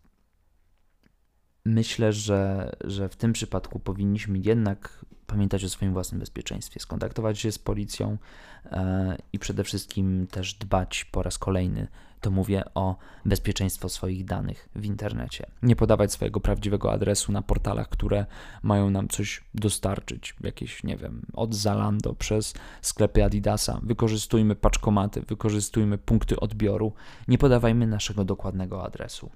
myślę, 1.65 2.13
że, 2.13 2.73
że 2.85 3.09
w 3.09 3.17
tym 3.17 3.33
przypadku 3.33 3.79
powinniśmy 3.79 4.39
jednak 4.39 5.05
pamiętać 5.27 5.65
o 5.65 5.69
swoim 5.69 5.93
własnym 5.93 6.21
bezpieczeństwie, 6.21 6.81
skontaktować 6.81 7.39
się 7.39 7.53
z 7.53 7.59
policją 7.59 8.19
e, 8.65 9.17
i 9.33 9.39
przede 9.39 9.65
wszystkim 9.65 10.27
też 10.27 10.55
dbać 10.55 11.05
po 11.05 11.23
raz 11.23 11.39
kolejny, 11.39 11.89
to 12.21 12.31
mówię 12.31 12.63
o 12.75 12.97
bezpieczeństwo 13.25 13.89
swoich 13.89 14.25
danych 14.25 14.69
w 14.75 14.85
internecie. 14.85 15.47
Nie 15.63 15.77
podawać 15.77 16.13
swojego 16.13 16.41
prawdziwego 16.41 16.93
adresu 16.93 17.33
na 17.33 17.43
portalach, 17.43 17.89
które 17.89 18.27
mają 18.63 18.91
nam 18.91 19.09
coś 19.09 19.45
dostarczyć, 19.55 20.35
jakieś, 20.41 20.85
nie 20.85 20.97
wiem, 20.97 21.23
od 21.33 21.55
Zalando 21.55 22.15
przez 22.15 22.55
sklepy 22.83 23.25
Adidasa. 23.25 23.81
Wykorzystujmy 23.83 24.57
paczkomaty, 24.57 25.23
wykorzystujmy 25.23 25.99
punkty 25.99 26.41
odbioru, 26.41 26.93
nie 27.29 27.39
podawajmy 27.39 27.87
naszego 27.87 28.25
dokładnego 28.25 28.85
adresu. 28.85 29.31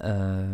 E, 0.00 0.46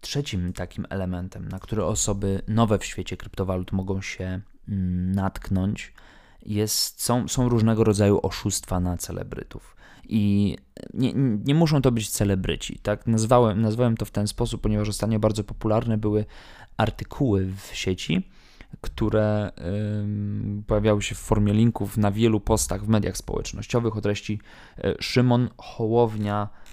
trzecim 0.00 0.52
takim 0.52 0.86
elementem, 0.90 1.48
na 1.48 1.58
który 1.58 1.84
osoby 1.84 2.42
nowe 2.48 2.78
w 2.78 2.84
świecie 2.84 3.16
kryptowalut 3.16 3.72
mogą 3.72 4.02
się 4.02 4.40
mm, 4.68 5.12
natknąć, 5.12 5.92
jest, 6.46 7.02
są, 7.02 7.28
są 7.28 7.48
różnego 7.48 7.84
rodzaju 7.84 8.20
oszustwa 8.22 8.80
na 8.80 8.96
celebrytów. 8.96 9.76
I 10.08 10.56
nie, 10.94 11.12
nie 11.44 11.54
muszą 11.54 11.82
to 11.82 11.92
być 11.92 12.10
celebryci. 12.10 12.78
Tak? 12.78 13.06
Nazwałem, 13.06 13.60
nazwałem 13.60 13.96
to 13.96 14.04
w 14.04 14.10
ten 14.10 14.26
sposób, 14.26 14.60
ponieważ 14.60 14.88
ostatnio 14.88 15.18
bardzo 15.18 15.44
popularne 15.44 15.98
były 15.98 16.24
artykuły 16.76 17.52
w 17.56 17.76
sieci, 17.76 18.28
które 18.80 19.52
y, 20.60 20.62
pojawiały 20.62 21.02
się 21.02 21.14
w 21.14 21.18
formie 21.18 21.52
linków 21.52 21.96
na 21.96 22.10
wielu 22.10 22.40
postach 22.40 22.84
w 22.84 22.88
mediach 22.88 23.16
społecznościowych 23.16 23.96
o 23.96 24.00
treści 24.00 24.40
y, 24.78 24.94
Szymon 25.00 25.48
Hołownia 25.58 26.48
E, 26.48 26.69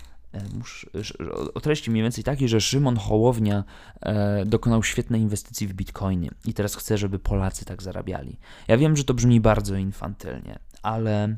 o 1.53 1.61
treści 1.61 1.91
mniej 1.91 2.03
więcej 2.03 2.23
takiej, 2.23 2.49
że 2.49 2.61
Szymon 2.61 2.97
Hołownia 2.97 3.63
e, 4.01 4.45
dokonał 4.45 4.83
świetnej 4.83 5.21
inwestycji 5.21 5.67
w 5.67 5.73
bitcoiny 5.73 6.29
i 6.45 6.53
teraz 6.53 6.75
chce, 6.75 6.97
żeby 6.97 7.19
Polacy 7.19 7.65
tak 7.65 7.83
zarabiali. 7.83 8.39
Ja 8.67 8.77
wiem, 8.77 8.97
że 8.97 9.03
to 9.03 9.13
brzmi 9.13 9.41
bardzo 9.41 9.75
infantylnie, 9.75 10.59
ale 10.83 11.37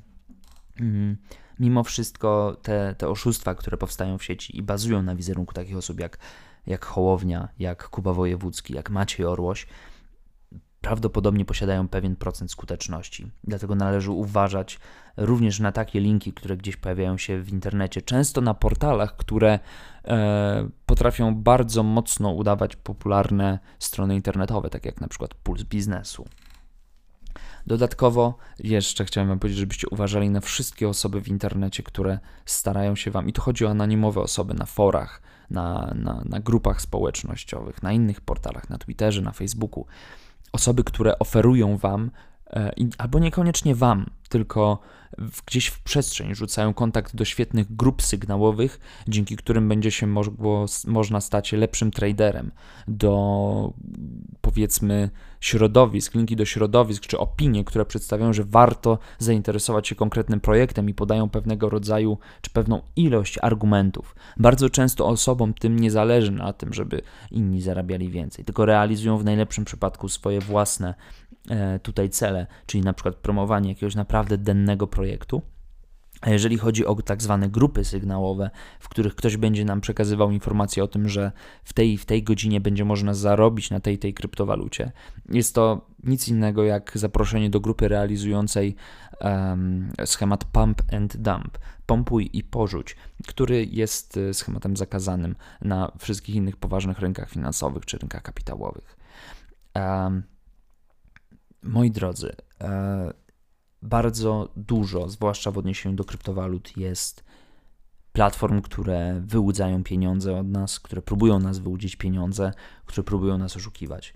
mm, 0.79 1.17
mimo 1.59 1.83
wszystko 1.83 2.57
te, 2.62 2.95
te 2.97 3.09
oszustwa, 3.09 3.55
które 3.55 3.77
powstają 3.77 4.17
w 4.17 4.23
sieci 4.23 4.57
i 4.57 4.62
bazują 4.62 5.03
na 5.03 5.15
wizerunku 5.15 5.53
takich 5.53 5.77
osób 5.77 5.99
jak 5.99 6.17
jak 6.67 6.85
Hołownia, 6.85 7.49
jak 7.59 7.89
Kuba 7.89 8.13
Wojewódzki, 8.13 8.73
jak 8.73 8.89
Maciej 8.89 9.25
Orłoś, 9.25 9.67
prawdopodobnie 10.81 11.45
posiadają 11.45 11.87
pewien 11.87 12.15
procent 12.15 12.51
skuteczności. 12.51 13.31
Dlatego 13.43 13.75
należy 13.75 14.11
uważać 14.11 14.79
również 15.17 15.59
na 15.59 15.71
takie 15.71 15.99
linki, 15.99 16.33
które 16.33 16.57
gdzieś 16.57 16.77
pojawiają 16.77 17.17
się 17.17 17.41
w 17.41 17.49
internecie, 17.49 18.01
często 18.01 18.41
na 18.41 18.53
portalach, 18.53 19.15
które 19.15 19.59
e, 20.05 20.69
potrafią 20.85 21.35
bardzo 21.35 21.83
mocno 21.83 22.31
udawać 22.31 22.75
popularne 22.75 23.59
strony 23.79 24.15
internetowe, 24.15 24.69
tak 24.69 24.85
jak 24.85 25.01
na 25.01 25.07
przykład 25.07 25.33
Puls 25.33 25.63
Biznesu. 25.63 26.25
Dodatkowo 27.67 28.37
jeszcze 28.59 29.05
chciałem 29.05 29.29
Wam 29.29 29.39
powiedzieć, 29.39 29.59
żebyście 29.59 29.89
uważali 29.89 30.29
na 30.29 30.41
wszystkie 30.41 30.89
osoby 30.89 31.21
w 31.21 31.27
internecie, 31.27 31.83
które 31.83 32.19
starają 32.45 32.95
się 32.95 33.11
Wam, 33.11 33.29
i 33.29 33.33
tu 33.33 33.41
chodzi 33.41 33.65
o 33.65 33.69
anonimowe 33.69 34.21
osoby 34.21 34.53
na 34.53 34.65
forach, 34.65 35.21
na, 35.49 35.93
na, 35.95 36.21
na 36.25 36.39
grupach 36.39 36.81
społecznościowych, 36.81 37.83
na 37.83 37.91
innych 37.91 38.21
portalach, 38.21 38.69
na 38.69 38.77
Twitterze, 38.77 39.21
na 39.21 39.31
Facebooku, 39.31 39.85
osoby, 40.51 40.83
które 40.83 41.19
oferują 41.19 41.77
Wam, 41.77 42.12
albo 42.97 43.19
niekoniecznie 43.19 43.75
Wam, 43.75 44.09
tylko 44.29 44.79
gdzieś 45.45 45.67
w 45.67 45.83
przestrzeń 45.83 46.35
rzucają 46.35 46.73
kontakt 46.73 47.15
do 47.15 47.25
świetnych 47.25 47.75
grup 47.75 48.01
sygnałowych, 48.01 48.79
dzięki 49.07 49.35
którym 49.35 49.69
będzie 49.69 49.91
się 49.91 50.07
mogło, 50.07 50.65
można 50.88 51.21
stać 51.21 51.51
lepszym 51.51 51.91
traderem, 51.91 52.51
do 52.88 53.73
powiedzmy 54.41 55.09
środowisk, 55.39 56.15
linki 56.15 56.35
do 56.35 56.45
środowisk 56.45 57.07
czy 57.07 57.17
opinie, 57.17 57.63
które 57.63 57.85
przedstawiają, 57.85 58.33
że 58.33 58.43
warto 58.43 58.99
zainteresować 59.19 59.88
się 59.88 59.95
konkretnym 59.95 60.39
projektem 60.39 60.89
i 60.89 60.93
podają 60.93 61.29
pewnego 61.29 61.69
rodzaju 61.69 62.17
czy 62.41 62.49
pewną 62.49 62.81
ilość 62.95 63.38
argumentów. 63.41 64.15
Bardzo 64.38 64.69
często 64.69 65.07
osobom 65.07 65.53
tym 65.53 65.79
nie 65.79 65.91
zależy 65.91 66.31
na 66.31 66.53
tym, 66.53 66.73
żeby 66.73 67.01
inni 67.31 67.62
zarabiali 67.62 68.09
więcej, 68.09 68.45
tylko 68.45 68.65
realizują 68.65 69.17
w 69.17 69.25
najlepszym 69.25 69.65
przypadku 69.65 70.09
swoje 70.09 70.39
własne 70.39 70.89
e, 70.89 71.28
tutaj 71.84 72.10
cele, 72.10 72.47
czyli 72.65 72.84
na 72.84 72.93
przykład 72.93 73.15
promowanie 73.15 73.69
jakiegoś 73.69 73.95
naprawdę 73.95 74.38
dennego 74.38 74.88
projektu. 74.88 75.41
A 76.21 76.30
jeżeli 76.30 76.58
chodzi 76.58 76.86
o 76.86 76.95
tak 76.95 77.23
zwane 77.23 77.49
grupy 77.49 77.86
sygnałowe, 77.86 78.49
w 78.80 78.89
których 78.89 79.15
ktoś 79.15 79.38
będzie 79.38 79.65
nam 79.65 79.82
przekazywał 79.82 80.32
informacje 80.32 80.84
o 80.84 80.88
tym, 80.88 81.10
że 81.10 81.32
w 81.63 81.73
tej 81.73 81.97
w 81.97 82.06
tej 82.06 82.23
godzinie 82.23 82.62
będzie 82.62 82.86
można 82.86 83.13
zarobić 83.13 83.69
na 83.69 83.80
tej 83.80 83.99
tej 83.99 84.13
kryptowalucie, 84.13 84.91
jest 85.30 85.56
to 85.56 85.88
nic 86.04 86.28
innego 86.28 86.63
jak 86.63 86.91
zaproszenie 86.95 87.49
do 87.49 87.60
grupy 87.60 87.88
realizującej 87.88 88.75
um, 89.21 89.91
schemat 90.06 90.43
pump 90.43 90.82
and 90.93 91.17
dump, 91.17 91.58
pompuj 91.86 92.30
i 92.34 92.43
porzuć, 92.43 92.95
który 93.28 93.65
jest 93.65 94.17
e, 94.17 94.34
schematem 94.34 94.78
zakazanym 94.78 95.36
na 95.62 95.91
wszystkich 95.99 96.36
innych 96.36 96.58
poważnych 96.58 96.99
rynkach 96.99 97.30
finansowych 97.30 97.86
czy 97.86 97.97
rynkach 97.97 98.21
kapitałowych. 98.21 98.97
Um, 99.75 100.23
moi 101.63 101.91
drodzy, 101.91 102.36
um, 102.62 102.69
bardzo 103.82 104.50
dużo, 104.56 105.10
zwłaszcza 105.10 105.52
w 105.52 105.58
odniesieniu 105.58 105.95
do 105.95 106.04
kryptowalut, 106.04 106.78
jest 106.78 107.24
platform, 108.13 108.62
które 108.62 109.22
wyłudzają 109.26 109.84
pieniądze 109.84 110.39
od 110.39 110.48
nas, 110.48 110.80
które 110.80 111.02
próbują 111.02 111.39
nas 111.39 111.60
wyłudzić 111.60 111.95
pieniądze, 111.95 112.54
które 112.86 113.04
próbują 113.04 113.38
nas 113.38 113.56
oszukiwać. 113.56 114.13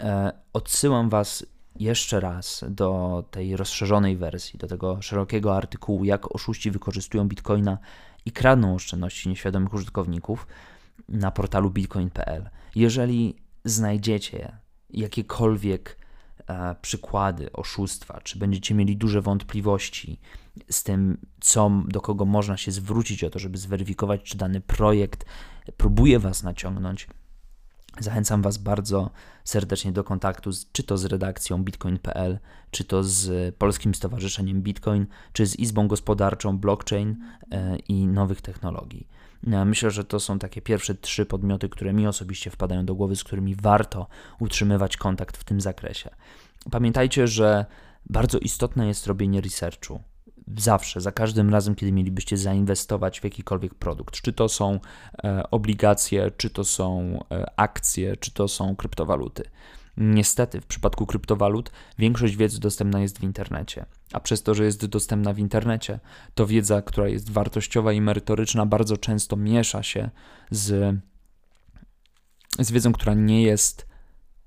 E, 0.00 0.32
odsyłam 0.52 1.08
Was 1.08 1.46
jeszcze 1.80 2.20
raz 2.20 2.64
do 2.68 3.24
tej 3.30 3.56
rozszerzonej 3.56 4.16
wersji, 4.16 4.58
do 4.58 4.66
tego 4.66 5.02
szerokiego 5.02 5.56
artykułu, 5.56 6.04
jak 6.04 6.34
oszuści 6.34 6.70
wykorzystują 6.70 7.28
bitcoina 7.28 7.78
i 8.24 8.32
kradną 8.32 8.74
oszczędności 8.74 9.28
nieświadomych 9.28 9.74
użytkowników 9.74 10.46
na 11.08 11.30
portalu 11.30 11.70
bitcoin.pl. 11.70 12.50
Jeżeli 12.74 13.36
znajdziecie 13.64 14.56
jakiekolwiek 14.90 15.98
e, 15.98 16.01
przykłady 16.82 17.52
oszustwa, 17.52 18.20
czy 18.20 18.38
będziecie 18.38 18.74
mieli 18.74 18.96
duże 18.96 19.22
wątpliwości 19.22 20.20
z 20.70 20.82
tym, 20.82 21.18
co, 21.40 21.70
do 21.88 22.00
kogo 22.00 22.24
można 22.24 22.56
się 22.56 22.72
zwrócić 22.72 23.24
o 23.24 23.30
to, 23.30 23.38
żeby 23.38 23.58
zweryfikować, 23.58 24.22
czy 24.22 24.38
dany 24.38 24.60
projekt 24.60 25.24
próbuje 25.76 26.18
Was 26.18 26.42
naciągnąć, 26.42 27.08
Zachęcam 28.00 28.42
Was 28.42 28.58
bardzo 28.58 29.10
serdecznie 29.44 29.92
do 29.92 30.04
kontaktu, 30.04 30.52
z, 30.52 30.72
czy 30.72 30.82
to 30.82 30.98
z 30.98 31.04
redakcją 31.04 31.64
bitcoin.pl, 31.64 32.38
czy 32.70 32.84
to 32.84 33.04
z 33.04 33.54
Polskim 33.56 33.94
Stowarzyszeniem 33.94 34.62
Bitcoin, 34.62 35.06
czy 35.32 35.46
z 35.46 35.56
Izbą 35.56 35.88
Gospodarczą 35.88 36.58
Blockchain 36.58 37.16
e, 37.50 37.76
i 37.76 38.06
Nowych 38.06 38.40
Technologii. 38.40 39.08
E, 39.46 39.64
myślę, 39.64 39.90
że 39.90 40.04
to 40.04 40.20
są 40.20 40.38
takie 40.38 40.62
pierwsze 40.62 40.94
trzy 40.94 41.26
podmioty, 41.26 41.68
które 41.68 41.92
mi 41.92 42.06
osobiście 42.06 42.50
wpadają 42.50 42.86
do 42.86 42.94
głowy, 42.94 43.16
z 43.16 43.24
którymi 43.24 43.54
warto 43.54 44.06
utrzymywać 44.40 44.96
kontakt 44.96 45.36
w 45.36 45.44
tym 45.44 45.60
zakresie. 45.60 46.10
Pamiętajcie, 46.70 47.26
że 47.26 47.66
bardzo 48.10 48.38
istotne 48.38 48.86
jest 48.86 49.06
robienie 49.06 49.40
researchu. 49.40 50.02
Zawsze, 50.56 51.00
za 51.00 51.12
każdym 51.12 51.50
razem, 51.50 51.74
kiedy 51.74 51.92
mielibyście 51.92 52.36
zainwestować 52.36 53.20
w 53.20 53.24
jakikolwiek 53.24 53.74
produkt, 53.74 54.20
czy 54.20 54.32
to 54.32 54.48
są 54.48 54.80
e, 55.24 55.50
obligacje, 55.50 56.30
czy 56.36 56.50
to 56.50 56.64
są 56.64 57.18
e, 57.30 57.46
akcje, 57.56 58.16
czy 58.16 58.30
to 58.30 58.48
są 58.48 58.76
kryptowaluty. 58.76 59.42
Niestety, 59.96 60.60
w 60.60 60.66
przypadku 60.66 61.06
kryptowalut 61.06 61.70
większość 61.98 62.36
wiedzy 62.36 62.60
dostępna 62.60 63.00
jest 63.00 63.18
w 63.18 63.22
internecie, 63.22 63.86
a 64.12 64.20
przez 64.20 64.42
to, 64.42 64.54
że 64.54 64.64
jest 64.64 64.86
dostępna 64.86 65.32
w 65.32 65.38
internecie, 65.38 66.00
to 66.34 66.46
wiedza, 66.46 66.82
która 66.82 67.08
jest 67.08 67.30
wartościowa 67.30 67.92
i 67.92 68.00
merytoryczna, 68.00 68.66
bardzo 68.66 68.96
często 68.96 69.36
miesza 69.36 69.82
się 69.82 70.10
z, 70.50 70.96
z 72.58 72.72
wiedzą, 72.72 72.92
która 72.92 73.14
nie 73.14 73.42
jest 73.42 73.86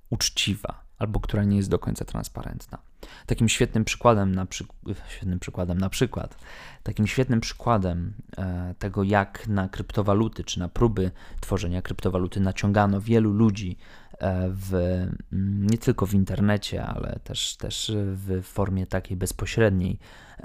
uczciwa 0.10 0.85
albo 0.98 1.20
która 1.20 1.44
nie 1.44 1.58
jest 1.58 1.70
do 1.70 1.80
końca 1.80 2.06
transparentna. 2.06 2.78
Takim 3.26 3.50
świetnym 3.50 3.86
przykładem 3.86 4.36
na, 4.36 4.46
przy... 4.46 4.66
świetnym 5.08 5.40
przykładem 5.40 5.78
na 5.78 5.90
przykład, 5.90 6.38
takim 6.84 7.08
świetnym 7.08 7.42
przykładem 7.42 8.14
e, 8.38 8.76
tego, 8.80 9.04
jak 9.04 9.48
na 9.48 9.70
kryptowaluty 9.70 10.44
czy 10.44 10.60
na 10.60 10.70
próby 10.70 11.12
tworzenia 11.42 11.82
kryptowaluty 11.82 12.40
naciągano 12.40 13.02
wielu 13.02 13.34
ludzi 13.34 13.78
e, 14.20 14.50
w, 14.50 14.74
mm, 14.74 15.68
nie 15.68 15.78
tylko 15.78 16.06
w 16.06 16.14
internecie, 16.14 16.86
ale 16.86 17.20
też, 17.24 17.58
też 17.58 17.92
w 17.96 18.42
formie 18.44 18.88
takiej 18.88 19.18
bezpośredniej, 19.18 20.00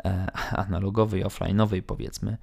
e, 0.04 0.26
analogowej, 0.66 1.24
offline'owej 1.24 1.82
powiedzmy, 1.82 2.36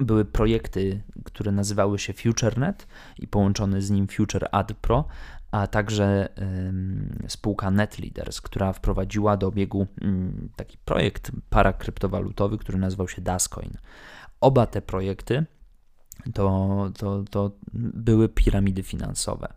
były 0.00 0.24
projekty, 0.24 1.02
które 1.24 1.52
nazywały 1.52 1.98
się 1.98 2.12
FutureNet 2.12 2.86
i 3.18 3.28
połączony 3.28 3.82
z 3.82 3.90
nim 3.90 4.08
Future 4.08 4.48
Ad 4.52 4.72
Pro, 4.72 5.04
a 5.50 5.66
także 5.66 6.28
spółka 7.28 7.70
NetLeaders, 7.70 8.40
która 8.40 8.72
wprowadziła 8.72 9.36
do 9.36 9.46
obiegu 9.46 9.86
mm, 10.00 10.48
taki 10.56 10.78
projekt 10.84 11.30
parakryptowalutowy, 11.50 12.58
który 12.58 12.78
nazywał 12.78 13.08
się 13.08 13.22
Dascoin. 13.22 13.72
Oba 14.40 14.66
te 14.66 14.82
projekty 14.82 15.46
to, 16.34 16.90
to, 16.98 17.24
to 17.30 17.50
były 17.74 18.28
piramidy 18.28 18.82
finansowe. 18.82 19.52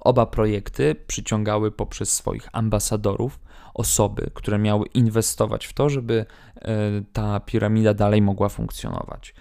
Oba 0.00 0.26
projekty 0.26 0.94
przyciągały 1.06 1.70
poprzez 1.70 2.12
swoich 2.12 2.48
ambasadorów 2.52 3.40
osoby, 3.74 4.30
które 4.34 4.58
miały 4.58 4.86
inwestować 4.86 5.66
w 5.66 5.72
to, 5.72 5.88
żeby 5.88 6.26
e, 6.56 6.78
ta 7.12 7.40
piramida 7.40 7.94
dalej 7.94 8.22
mogła 8.22 8.48
funkcjonować. 8.48 9.34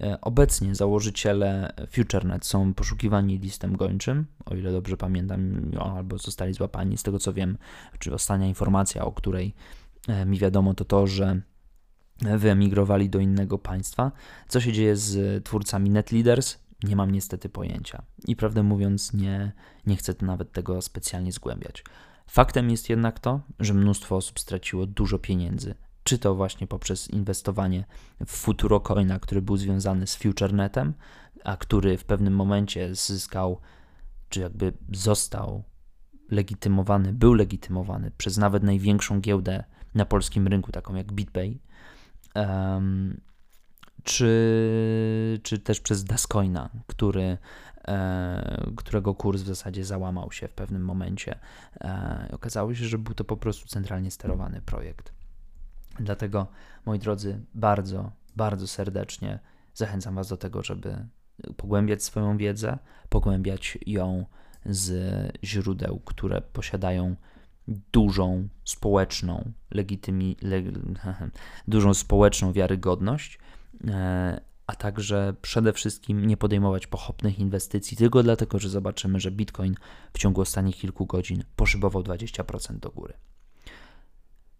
E, 0.00 0.20
obecnie 0.20 0.74
założyciele 0.74 1.72
FutureNet 1.90 2.46
są 2.46 2.74
poszukiwani 2.74 3.38
listem 3.38 3.76
gończym, 3.76 4.26
o 4.46 4.54
ile 4.54 4.72
dobrze 4.72 4.96
pamiętam, 4.96 5.70
albo 5.80 6.18
zostali 6.18 6.52
złapani. 6.54 6.98
Z 6.98 7.02
tego 7.02 7.18
co 7.18 7.32
wiem, 7.32 7.58
czy 7.98 8.14
ostatnia 8.14 8.46
informacja, 8.46 9.04
o 9.04 9.12
której 9.12 9.54
e, 10.08 10.26
mi 10.26 10.38
wiadomo, 10.38 10.74
to 10.74 10.84
to, 10.84 11.06
że 11.06 11.40
wyemigrowali 12.38 13.10
do 13.10 13.20
innego 13.20 13.58
państwa. 13.58 14.12
Co 14.48 14.60
się 14.60 14.72
dzieje 14.72 14.96
z 14.96 15.44
twórcami 15.44 15.90
NetLeaders? 15.90 16.58
Nie 16.82 16.96
mam 16.96 17.10
niestety 17.10 17.48
pojęcia. 17.48 18.02
I 18.26 18.36
prawdę 18.36 18.62
mówiąc, 18.62 19.12
nie, 19.12 19.52
nie 19.86 19.96
chcę 19.96 20.14
nawet 20.22 20.52
tego 20.52 20.82
specjalnie 20.82 21.32
zgłębiać. 21.32 21.84
Faktem 22.26 22.70
jest 22.70 22.90
jednak 22.90 23.20
to, 23.20 23.40
że 23.60 23.74
mnóstwo 23.74 24.16
osób 24.16 24.40
straciło 24.40 24.86
dużo 24.86 25.18
pieniędzy 25.18 25.74
czy 26.06 26.18
to 26.18 26.34
właśnie 26.34 26.66
poprzez 26.66 27.10
inwestowanie 27.10 27.84
w 28.26 28.30
Futurocoina, 28.30 29.18
który 29.18 29.42
był 29.42 29.56
związany 29.56 30.06
z 30.06 30.16
FutureNetem, 30.16 30.94
a 31.44 31.56
który 31.56 31.98
w 31.98 32.04
pewnym 32.04 32.34
momencie 32.34 32.94
zyskał, 32.94 33.60
czy 34.28 34.40
jakby 34.40 34.72
został 34.92 35.64
legitymowany, 36.30 37.12
był 37.12 37.34
legitymowany 37.34 38.10
przez 38.18 38.36
nawet 38.36 38.62
największą 38.62 39.20
giełdę 39.20 39.64
na 39.94 40.04
polskim 40.04 40.46
rynku, 40.46 40.72
taką 40.72 40.94
jak 40.94 41.12
BitPay, 41.12 41.58
um, 42.34 43.20
czy, 44.02 45.40
czy 45.42 45.58
też 45.58 45.80
przez 45.80 46.04
Dascoina, 46.04 46.70
który, 46.86 47.38
e, 47.88 48.72
którego 48.76 49.14
kurs 49.14 49.42
w 49.42 49.46
zasadzie 49.46 49.84
załamał 49.84 50.32
się 50.32 50.48
w 50.48 50.52
pewnym 50.52 50.84
momencie. 50.84 51.38
E, 51.80 52.28
okazało 52.32 52.74
się, 52.74 52.84
że 52.84 52.98
był 52.98 53.14
to 53.14 53.24
po 53.24 53.36
prostu 53.36 53.68
centralnie 53.68 54.10
sterowany 54.10 54.62
projekt. 54.62 55.15
Dlatego, 56.00 56.46
moi 56.86 56.98
drodzy, 56.98 57.40
bardzo, 57.54 58.12
bardzo 58.36 58.66
serdecznie 58.66 59.38
zachęcam 59.74 60.14
Was 60.14 60.28
do 60.28 60.36
tego, 60.36 60.62
żeby 60.62 61.06
pogłębiać 61.56 62.02
swoją 62.02 62.36
wiedzę, 62.36 62.78
pogłębiać 63.08 63.78
ją 63.86 64.26
z 64.66 64.92
źródeł, 65.44 66.00
które 66.04 66.40
posiadają 66.40 67.16
dużą 67.92 68.48
społeczną 68.64 69.52
legitymi, 69.70 70.36
le, 70.42 70.62
dużą 71.68 71.94
społeczną 71.94 72.52
wiarygodność, 72.52 73.38
e, 73.88 74.40
a 74.66 74.74
także 74.74 75.34
przede 75.42 75.72
wszystkim 75.72 76.26
nie 76.26 76.36
podejmować 76.36 76.86
pochopnych 76.86 77.38
inwestycji 77.38 77.96
tylko 77.96 78.22
dlatego, 78.22 78.58
że 78.58 78.68
zobaczymy, 78.68 79.20
że 79.20 79.30
Bitcoin 79.30 79.74
w 80.12 80.18
ciągu 80.18 80.40
ostatnich 80.40 80.76
kilku 80.76 81.06
godzin 81.06 81.44
poszybował 81.56 82.02
20% 82.02 82.78
do 82.78 82.90
góry. 82.90 83.14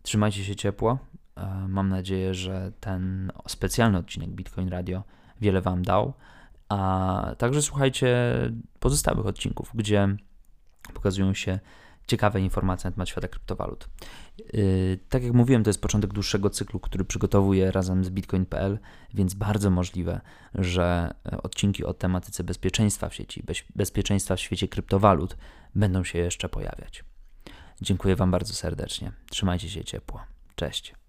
Trzymajcie 0.03 0.44
się 0.44 0.57
ciepło. 0.57 0.99
E, 1.37 1.68
mam 1.68 1.88
nadzieję, 1.88 2.35
że 2.35 2.72
ten 2.81 3.33
specjalny 3.49 3.99
odcinek 3.99 4.31
Bitcoin 4.31 4.68
Radio 4.68 5.03
wiele 5.40 5.61
Wam 5.61 5.83
dał. 5.83 6.12
A 6.68 7.35
także 7.38 7.62
słuchajcie 7.62 8.16
pozostałych 8.81 9.27
odcinków, 9.27 9.70
gdzie 9.75 10.09
pokazują 10.94 11.35
się 11.35 11.59
ciekawe 12.07 12.40
informacje 12.40 12.90
na 12.90 12.94
temat 12.94 13.09
świata 13.09 13.29
kryptowalut. 13.29 13.88
Yy, 14.53 14.99
tak 15.09 15.22
jak 15.22 15.33
mówiłem, 15.33 15.64
to 15.64 15.70
jest 15.70 15.81
początek 15.81 16.12
dłuższego 16.12 16.51
cyklu, 16.51 16.81
który 16.81 17.05
przygotowuję 17.05 17.70
razem 17.70 18.05
z 18.05 18.11
Bitcoin.pl, 18.11 18.79
więc 19.14 19.35
bardzo 19.35 19.70
możliwe, 19.70 20.20
że 20.55 21.14
odcinki 21.42 21.85
o 21.85 21.94
tematyce 21.94 22.44
bezpieczeństwa 22.44 23.09
w 23.09 23.14
sieci, 23.14 23.44
bezpieczeństwa 23.77 24.37
w 24.37 24.40
świecie 24.40 24.68
kryptowalut 24.68 25.37
będą 25.75 26.05
się 26.05 26.18
jeszcze 26.18 26.49
pojawiać. 26.49 27.05
Dziękuję 27.81 28.16
Wam 28.16 28.31
bardzo 28.31 28.55
serdecznie. 28.55 29.12
Trzymajcie 29.31 29.68
się 29.68 29.85
ciepło. 29.85 30.20
Cześć. 30.55 31.06